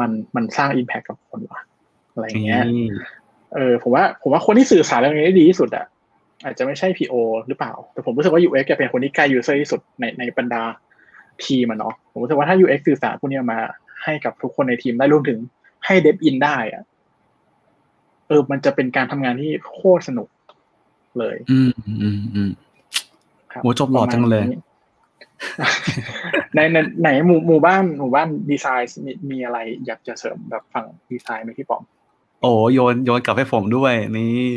[0.00, 1.60] มันมันสร้างอิมแพคกับคนว่ะ
[2.12, 2.86] อะไรเงี้ยนี่
[3.54, 5.86] เออผมว่าผมว่าคนที่สื่อสารเรื่องนี้ได้ดีที่สุดอะ
[6.44, 7.14] อาจจะไม่ใช่ PO
[7.48, 10.62] หรือเปล่า แต่ผมรู้สึกว่า UX จะเป็นคนที่ใกล้ user ที่สุดในในบรรดา
[11.44, 13.58] ทีมอะเนาะผมรู้สึกว่าถ้า UX สื่อสารพวกเนี้ยมา
[14.04, 15.38] ให้กับทุกคนในทีมได้รวมถึง
[15.86, 16.82] ให้เดฟอินได้อะ
[18.28, 20.28] เออ มันจะเป็นการทำงานที่โคตรสนุก
[21.18, 21.70] เลย อืม
[22.00, 22.50] อืมอืม
[23.52, 24.60] ครับโหจบหล่อจังเลยประมาณนี้
[26.54, 31.82] ในในไหนหมู่หมู่บ้านหมู่บ้านดีไซน์มีมีอะไรอยากจะเสริมแบบฝั่งดีไซน์ไหมพี่ปอม
[32.42, 34.48] โอ้โยนโยนกลับให้ผมด้วยนี่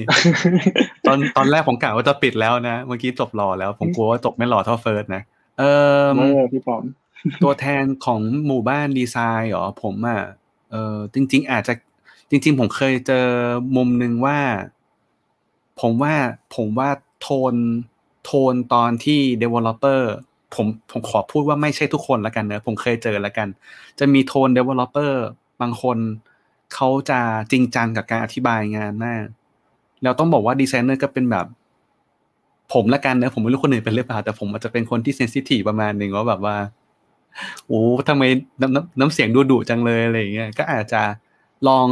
[1.08, 5.22] ตอนตอนแรกผมกะว่าจะปิดแล้วนะเมื่อกี้จบรอแล้ว ผมกลัวว่าจบไม่รอเท่าเฟิร์สนะ
[5.60, 5.64] เอ
[6.04, 6.84] อเออพี่ปอม
[7.44, 10.22] ตัวแทนของหมู่บ้านดีไซน์เหรอผมอะ
[10.72, 11.74] เออจริง ๆ อาจจะ
[12.30, 13.28] จริง ๆ ผมเคยเจอ
[13.76, 14.40] มุมหนึ่งว่า
[15.82, 16.14] ผมว่า
[16.56, 16.90] ผมว่า
[17.22, 17.54] โทน
[18.26, 20.02] โทนตอนที่ developer
[20.56, 23.48] ผมผมขอพูดว่าไม่ใช่ทุกคนละกันเนอะผมเคยเจอละกัน
[24.00, 25.14] จะมีโทน developer
[25.62, 25.98] บางคน
[26.74, 27.20] เขาจะ
[27.52, 29.26] จริงจังกับการอธิบายงานมาก
[30.04, 31.46] แล้วต้องบอกว่าดีไซเนอร์ก็เป็นแบบ
[32.74, 36.58] ผมละกันเนอะผมไม่รู้คนอื่นเป็นหรือเปล่าแต่ผมอาจจะเป็นคนที่ sensitive ประมาณหนึ่งว่าแบบว่า
[37.68, 38.24] โอ้ทำไม
[38.62, 41.02] น้ำน้ำน้ำเสียงดูดุจังเลยอะไรอย่างเงี้ยก็อาจจะ
[41.68, 41.88] ลอง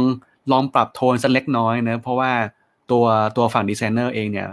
[0.52, 2.32] ลองปรับโทนสักเล็กน้อยเนอะเพราะว่า
[2.90, 3.04] ตัว
[3.36, 4.48] ตัวฝั่งดีไซเนอร์เองเนี่ย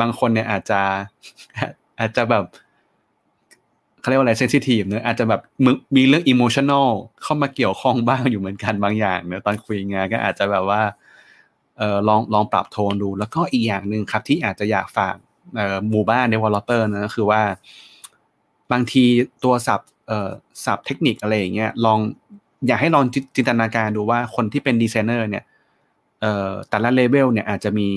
[0.00, 0.80] บางคนเนี่ยอาจจะ
[1.98, 2.44] อาจจะแบบ
[4.00, 6.88] เขาเรียกว่าอะไร sensitive เนอะอาจจะแบบมีมีเรื่อง emotional
[7.22, 10.82] เข้ามาเกี่ยวข้องบ้างอยู่เหมือนกันบางอย่างเนอะตอนคุยงานก็อาจจะแบบว่า
[11.78, 15.14] เออลองลองปรับโทนดู แล้วก็อีกอย่างหนึ่งครับ ที่อาจจะอยากฝาก
[15.54, 17.42] เอ่อหมู่บ้าน developer นะคือว่า
[18.72, 19.04] บางที
[19.44, 20.30] ตัวศัพท์เอ่อ
[20.64, 21.98] ศัพท์เทคนิคอะไรอย่างเงี้ยลอง
[22.66, 23.04] อยากให้ลอง
[23.36, 25.44] จินตนาการดูว่าคนที่เป็นดีไซเนอร์เนี่ย
[26.20, 27.88] เอ่อแต่ละเลเวลเนี่ยอาจจะมี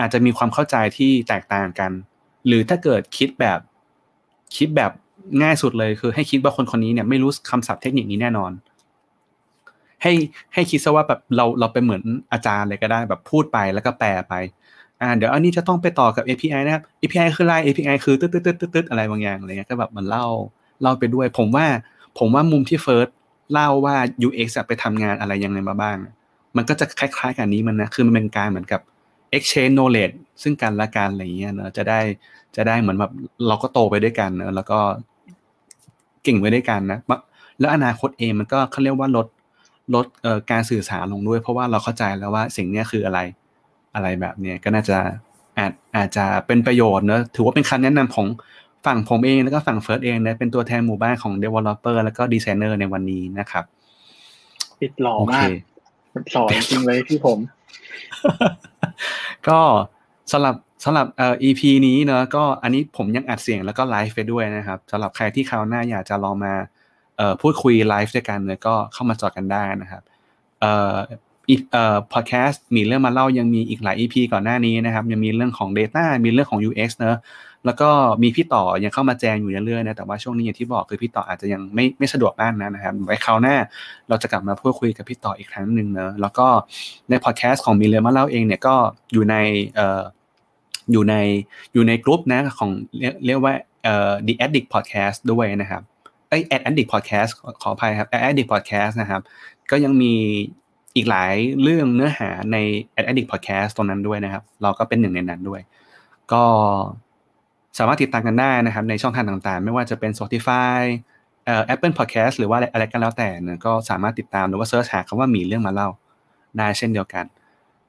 [0.00, 1.90] อาจจะมีความเข้าใจที่แตกต่างกัน
[2.46, 3.60] หรือถ้าเกิดคิดแบบ
[4.56, 4.92] คิดแบบ
[5.42, 8.52] ง่ายสุดเลยคือ ให้คิดว่าคนคนนี้เนี่ยไม่รู้คำศัพท์เทคนิคนี้แน่นอน
[10.02, 10.12] ให้
[10.54, 14.34] ให้คิดซะว่าแบบเราเราเป็นเหมือนอาจารย์เลยก็ได้แบบพูดไปแล้วก็แปลไป
[15.00, 20.26] อ่าเดี๋ยวอันนี้จะต้องไปต่อกับ API นะครับ API คืออะไร API คือตึ๊ดตึ๊ดตึ๊ดตึ๊ดอะไรบางอย่างอะไรเงี้ยก็แบบมันเล่า
[20.82, 21.66] เล่าไปด้วย ผมว่า
[22.18, 23.08] ผมว่ามุมที่เฟิร์ส
[23.52, 23.94] เล่าว่า
[24.26, 25.96] UX ไปทำงานอะไรยังไงมาบ้าง
[26.56, 28.80] มันก็จะคล้ายๆกันนี้มันนะคือมันเป็นการเหมือนกับ
[29.36, 32.00] exchange knowledge ซึ่งกันและกันอะไรเงี้ยเนอะจะได้
[32.56, 33.12] จะได้เหมือนแบบ
[33.48, 34.78] เราก็โตไปด้วยกันเนอะแล้วก็
[36.22, 36.98] เก่งไปด้วยกันนะ
[37.58, 39.26] แล้วอนาคตเองมันก็เขาเรียกว่าลด
[39.94, 43.18] ลดเอ่อการสื่อสารลงด้วย เพราะว่าเราเข้าใจแล้วว่าสิ่งนี้คืออะไร
[43.94, 44.98] อะไรแบบเนี้ยก็น่าจะ
[45.58, 48.26] อาจอาจจะเป็นประโยชน์เนอะถือว่าเป็นคำแนะนำของ
[48.86, 53.64] ฝั่งผมเองแล้วก็ฝั่งเฟิร์สเองนะเป็นตัวแทนหมู่บ้านของ Developer แล้วก็ดีไซเนอร์ในวันนี้นะครับ
[54.80, 55.38] ปิดหล่อโอเค
[56.14, 57.38] มากหล่อจริงๆเลยพี่ผม
[59.48, 59.60] ก็
[60.32, 60.54] สำหรับ
[60.84, 66.54] สำหรับเอ่อ EP นี้เนอะก็อันนี้ผมยังอัดเสียงแล้วก็ไลฟ์ไปด้วยนะครับสำหรับใครที่คราวหน้าอยากจะลองมา
[67.16, 70.02] เอ่อพูดคุยไลฟ์ด้วยกันเนี่ยก็เข้ามาจอดกันได้นะครับ
[70.60, 70.94] เอ่อ
[71.48, 77.18] อีเอ่อพอดแคสต์มีเรื่องมาเล่ายังมีอีกหลาย EP ก่อนหน้านี้นะครับ ยังมีเรื่องของ Data มีเรื่องของ UX เนอะ
[77.66, 77.90] แล้วก็
[78.22, 83.56] มีพี่ต่อยังเข้ามาแจงอยู่เรื่อยๆนะแต่ว่าช่วงนี้อย่างที่บอกคือพี่ต่ออาจจะยังไม่ไม่สะดวกมากนะนะครับไว้คราวหน้า
[84.08, 86.46] เราจะกลับมาพูดคุยกับพี่ต่ออีกครั้งหนึ่งเนอะแล้วก็
[87.10, 88.74] ในพอดแคสต์ของมีเลมาเล่าเองเนี่ยก็
[89.12, 89.36] อยู่ใน
[89.76, 90.02] เอ่อ
[90.92, 91.14] อยู่ใน
[91.72, 92.70] อยู่ในกลุ่มนะของ
[93.26, 93.54] เรียกว่า
[93.84, 95.82] เอ่อ The Addict Podcast ด้วยนะครับ
[96.28, 99.20] เอ้ย Addict Podcast ขอขออภัยครับ Addict Podcast นะครับ
[99.70, 100.14] ก็ยังมี
[100.96, 102.56] อีกหลายเรื่องเนื้อหาใน
[102.96, 105.60] Addict Podcast ตรงนั้นด้วยนะครับ เราก็เป็นหนึ่งในนั้นด้วย
[106.32, 106.44] ก็
[107.78, 110.80] สามารถติดตามกันได้นะครับในช่องทางต่างๆ ไม่ว่าจะเป็น Spotify
[111.46, 115.88] เอ่อ Apple Podcast หรือว่าอะไรอะไรก็แล้วแต่เนี่ยก็สามารถติดตามหรือว่าเซิร์ชหาคำว่ามีเรื่องมาเล่า
[116.58, 117.24] ได้เช่นเดียวกัน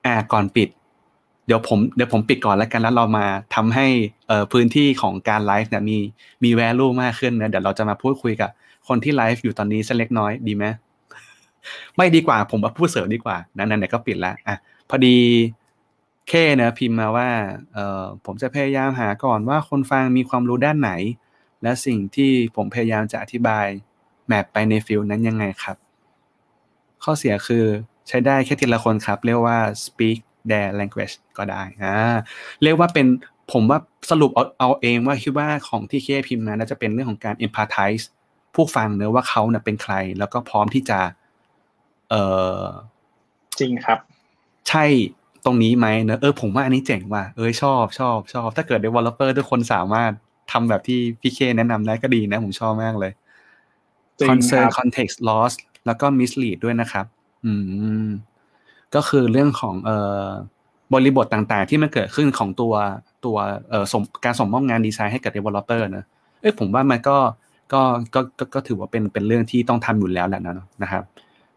[0.06, 0.70] อ่าก่อนปิด
[1.48, 3.26] เดี๋ยวผมเดี๋ยวผมปิดก่อนแล้วกันแล้วเรามา
[3.56, 3.88] ทำให้
[4.28, 5.98] เอ่อพื้นที่ของการไลฟ์เนี่ยมี
[6.44, 8.50] มี value มากขึ้นนะเดี๋ยวเราจะมาพูดคุยกับ
[8.88, 10.66] คนที่ไลฟ์อยู่ตอนนี้สักเล็กน้อยดีไหม
[11.98, 14.56] ไม่ดีกว่าผมมาพูดเสริมดีกว่านั้นไหนๆก็ปิดแล้วอะ
[14.90, 15.18] พอดี
[16.28, 17.30] เคนะพิมพ์มาว่า
[17.74, 20.92] เอ่อผมจะพยายามหาก่อนว่าคนฟังมีความรู้ด้านไหน
[21.64, 23.66] และสิ่งที่ผมพยายามจะอธิบาย
[24.28, 25.78] map ไปในฟีลนั้นยังไงครับ
[27.04, 27.66] ข้อเสียคือ
[28.08, 30.18] ใช้ได้แค่ทีละคนครับ เรียกว่า speak
[30.50, 31.96] their language ก็ได้อ่า
[32.64, 33.08] เรียกว่าเป็น
[33.52, 38.06] ผมว่าสรุปเอาเอาเองว่าคิดว่าของที่เคพิมพ์มาน่าจะเป็นเรื่องของการ empathize
[38.56, 41.00] ผู้ฟังเนอะว่าเขาเนี่ยเป็นใคร แล้วก็พร้อมที่จะ
[42.10, 42.24] เอ่
[42.60, 42.64] อ
[43.60, 44.00] จริงครับ
[44.70, 44.86] ใช่
[45.46, 50.12] ตรงนี้ไหมเนอะเออผมว่าอันนี้เจ๋งว่ะเออชอบชอบชอบ ถ้าเกิด developer ทุกคนสามารถ
[50.52, 53.12] ทำแบบที่พี่เคแนะนำได้ก็ดีนะ ผมชอบมากเลย
[54.20, 55.54] จริง concern ครับ context loss
[55.86, 57.06] แล้วก็ mislead ด้วยนะครับ
[57.46, 57.54] อื
[58.06, 58.08] ม
[58.96, 60.28] ก็คือเรื่องของเอ่อ
[60.94, 62.74] บริบทต่างๆ ที่มันเกิดขึ้นของตัว
[63.26, 63.38] ตัว
[63.70, 66.06] เอ่อสมการส่งมอบงานดีไซน์ให้กับ developer นะ
[66.42, 67.18] เอ้ยผมว่ามันก็
[67.74, 67.82] ก็
[68.14, 71.04] ก็ก็ก็ถือว่าเป็นเป็นเรื่องที่ต้องทำอยู่แล้วแหละนะนะครับ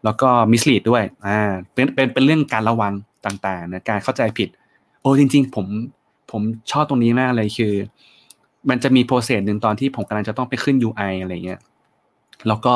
[0.03, 1.39] แล้วก็ mislead ด้วย อ่า
[1.73, 2.93] เป็นเป็นเป็นเรื่องการระวัง
[3.25, 4.49] ต่างๆนะการเข้าใจผิด
[5.01, 5.65] โอ้จริง ๆ ผม
[6.31, 6.41] ผม
[6.71, 7.73] ชอบตรงนี้มากเลยคือ
[8.69, 11.59] มันจะมีโปรเซสหนึ่งตอนที่ผมกำลังจะต้องไปขึ้น UI อะไรเงี้ย
[12.47, 12.75] แล้วก็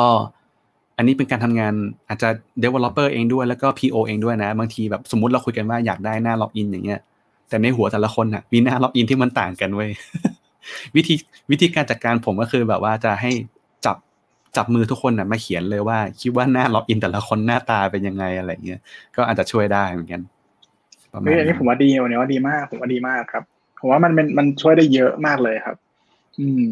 [0.96, 1.74] อันนี้เป็นการทำงาน
[2.08, 2.28] อาจจะ
[2.62, 7.00] developer เองด้วยแล้วก็ PO เองด้วยนะ บางทีแบบสมมติเราคุยกันว่าอยากได้หน้าล็อกอินอย่างเงี้ย
[7.48, 9.90] แต่ในหัวแต่ละคนอะมีหน้าล็อกอินที่มันต่างกันเว้ย
[10.96, 11.14] วิธี
[11.50, 13.30] วิธีการจัดการผมก็คือแบบว่าจะให้
[14.56, 18.80] จับจับมือทุกคนนะมาเขียนเลยว่า คิดว่าหน้าล็อกอินแต่ละคนหน้าตาเป็นยังไงอะไรเงี้ย
[19.16, 20.20] ก็อาจจะช่วยได้เหมือนกัน
[21.12, 23.44] ประมาณเฮ้ยอันนี้ผมว่าดีอันนี้ว่าดีมาก ผมว่าดีมากครับ
[23.80, 25.76] ผมว่ามันเป็นมันช่วยได้เยอะมากเลยครับ
[26.40, 26.64] อืม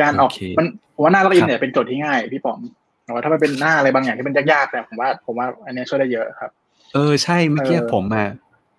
[0.00, 2.60] การออกโอเคมันผมว่าหน้า login ครับเนี่ยเป็นโจทย์ที่ง่ายพี่ป๋อม
[3.04, 6.50] แต่ว่าถ้ามันเป็นหน้าอะไรบางอย่างที่มันยากๆเนี่ยผมว่า ผมว่า อันนี้ช่วยได้เยอะครับ
[6.94, 8.28] เออใช่เมื่อกี้เออผมอะ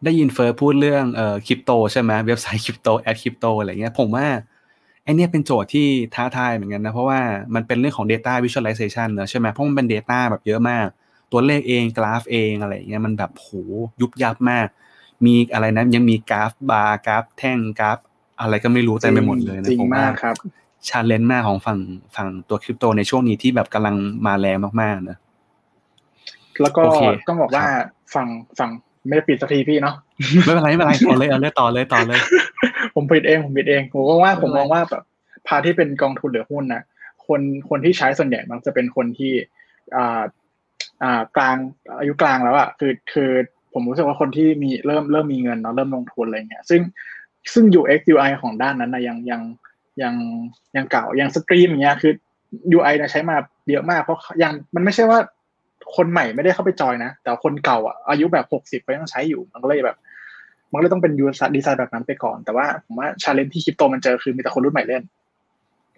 [0.05, 4.25] ได้ยินเฟิร์สพูดเรื่องเอ่อคริปโตใช่ไหมเว็บไซต์คริปโตแอดคริปโตอะไรเงี้ย ผมว่า
[5.07, 7.19] ไอ้เนี้ยเป็นโจทย์ที่ท้าทายเหมือนกันนะ เพราะว่า
[7.55, 10.87] มันเป็นเรื่องของ Data Visualization เนอะใช่ไหมเพราะมันเป็น Data แบบเยอะมาก
[11.31, 13.49] ตัวเลขเองกราฟเองอะไรเงี้ยมันแบบโห
[14.01, 14.67] ยุบยับมาก
[15.25, 17.97] มีอะไรนะยังมีกราฟบาร์กราฟแท่งกราฟ
[18.41, 20.35] อะไรก็ไม่รู้เต็มไปหมดเลยนะจริงผมว่ามากครับ
[20.87, 21.79] challenge มากของฝั่ง
[22.15, 23.95] ฝั่งตัวคริปโตในช่วงนี้ที่แบบกำลัง
[24.25, 25.17] มาแรงมากๆนะ
[26.61, 27.85] แล้วก็โอเคต้องบอกว่าครับ
[28.15, 28.27] ฝั่ง
[28.59, 28.69] ฝั่ง
[29.07, 29.95] ไม่ได้ปิดสักทีพี่เนาะ
[30.45, 32.19] ไม่เป็นไรไม่เป็นไรต่อเลยเอาเลยต่อเลยต่อเลย
[32.99, 35.03] ผมผิดเองผมผิดเองผมก็ว่าไม่ผเป็นไรผมมองว่าแบบ
[35.47, 36.83] พาร์ตที่เป็นกองทุนหรือหุ้นนะ
[37.27, 39.33] คนคนที่ใช้ส่วนใหญ่มันจะเป็นคนที่
[39.95, 40.21] อ่า
[41.03, 41.55] อ่ากลาง
[41.99, 43.31] อายุกลางแล้วอะคือคือ
[43.73, 46.81] ผมรู้สึกว่าคนที่มีเริ่มเริ่มมีเงินเนาะเริ่มลงทุนอะไรเงี้ยซึ่ง
[47.53, 49.41] ซึ่ง UX UI ของด้านนั้นนะยังยัง
[50.01, 50.13] ยัง
[50.75, 52.13] ยังเก่ายังสตรีมอย่างเงี้ยคือ
[52.77, 53.35] UI นะใช้มา
[53.69, 55.19] เยอะมากเพราะยังมันไม่ใช่ว่า
[55.95, 59.97] คนใหม่ไม่ได้เข้าไปจอยนะ แต่คนเก่าอะอายุแบบหกสิบก็ยังใช้อยู่มันก็เลยแบบ
[60.71, 61.25] มันก็เลยต้องเป็น UI
[61.55, 65.03] ดีไซน์แบบนั้นไปก่อน แต่ว่าผมว่า challenge ที่คริปโตมันเจอคือมีแต่คนรุ่นใหม่เล่น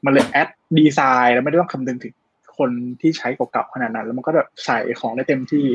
[0.06, 0.50] มันเลยแอด
[0.80, 2.14] ดีไซน์แล้วไม่ได้ต้องคำนึงถึง
[2.58, 2.70] คน
[3.02, 5.66] ที่ใช้เก่าๆขนาดนั้น แล้วมันก็แบบใส่ของได้เต็มที่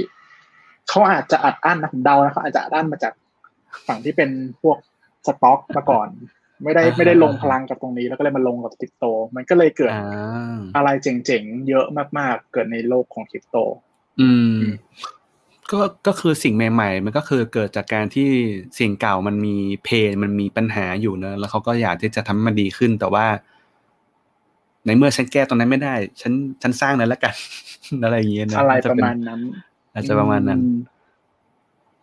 [0.89, 3.13] เขาอาจจะอัดอั้นนะผมเดานะเขาอาจจะอัดอั้นมาจาก
[3.87, 4.31] ฝั่งที่เป็น
[4.63, 4.79] พวก
[5.27, 6.09] สต็อกมาก่อน
[6.63, 9.05] ไม่ได้อ่าไม่ได้ลงพลังกับตรงนี้ แล้วก็เลยมาลงกับคริปโต
[9.37, 11.87] มันก็เลยเกิดอ่าอะไรเจ๋งๆเยอะ
[12.19, 13.57] มากๆ เกิดในโลกของคริปโต
[14.21, 14.57] อืม
[15.73, 18.29] ก็ก็คือสิ่งใหม่ ๆ มันก็คือเกิดจากการที่
[18.79, 23.27] สิ่งเก่ามันมีเพนมันมีปัญหาอยู่เนอะแล้วเขาก็อยากที่จะทำให้มันดีขึ้น แต่ว่า
[24.87, 27.35] ในเมื่อฉันแก้ตรงนั้นไม่ได้ ฉันฉันสร้างนั้นแล้วกัน
[28.05, 29.41] อะไรอย่างเงี้ยนะอะไรจจประเนมาณนั้น
[29.93, 30.77] อาจจะประมาณนั้นอืม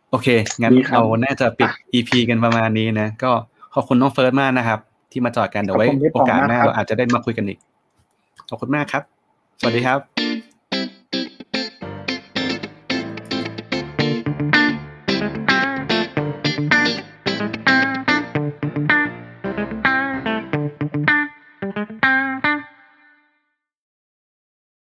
[0.09, 0.27] โอเค
[0.61, 3.31] งั้นดีครับเราน่าจะปิดอะ EP กันประมาณนี้นะ ก็
[3.75, 4.79] ขอบคุณน้องเฟิร์สมากนะครับ
[5.11, 7.59] ที่มาจอดกันเดี๋ยวไว้ขอบคุณพี่โอกาสหน้าปองมากครับเราอาจจะได้มาคุยกันอีก
[8.49, 9.03] ขอบคุณมากครับ
[9.59, 10.30] สวัสดีครับ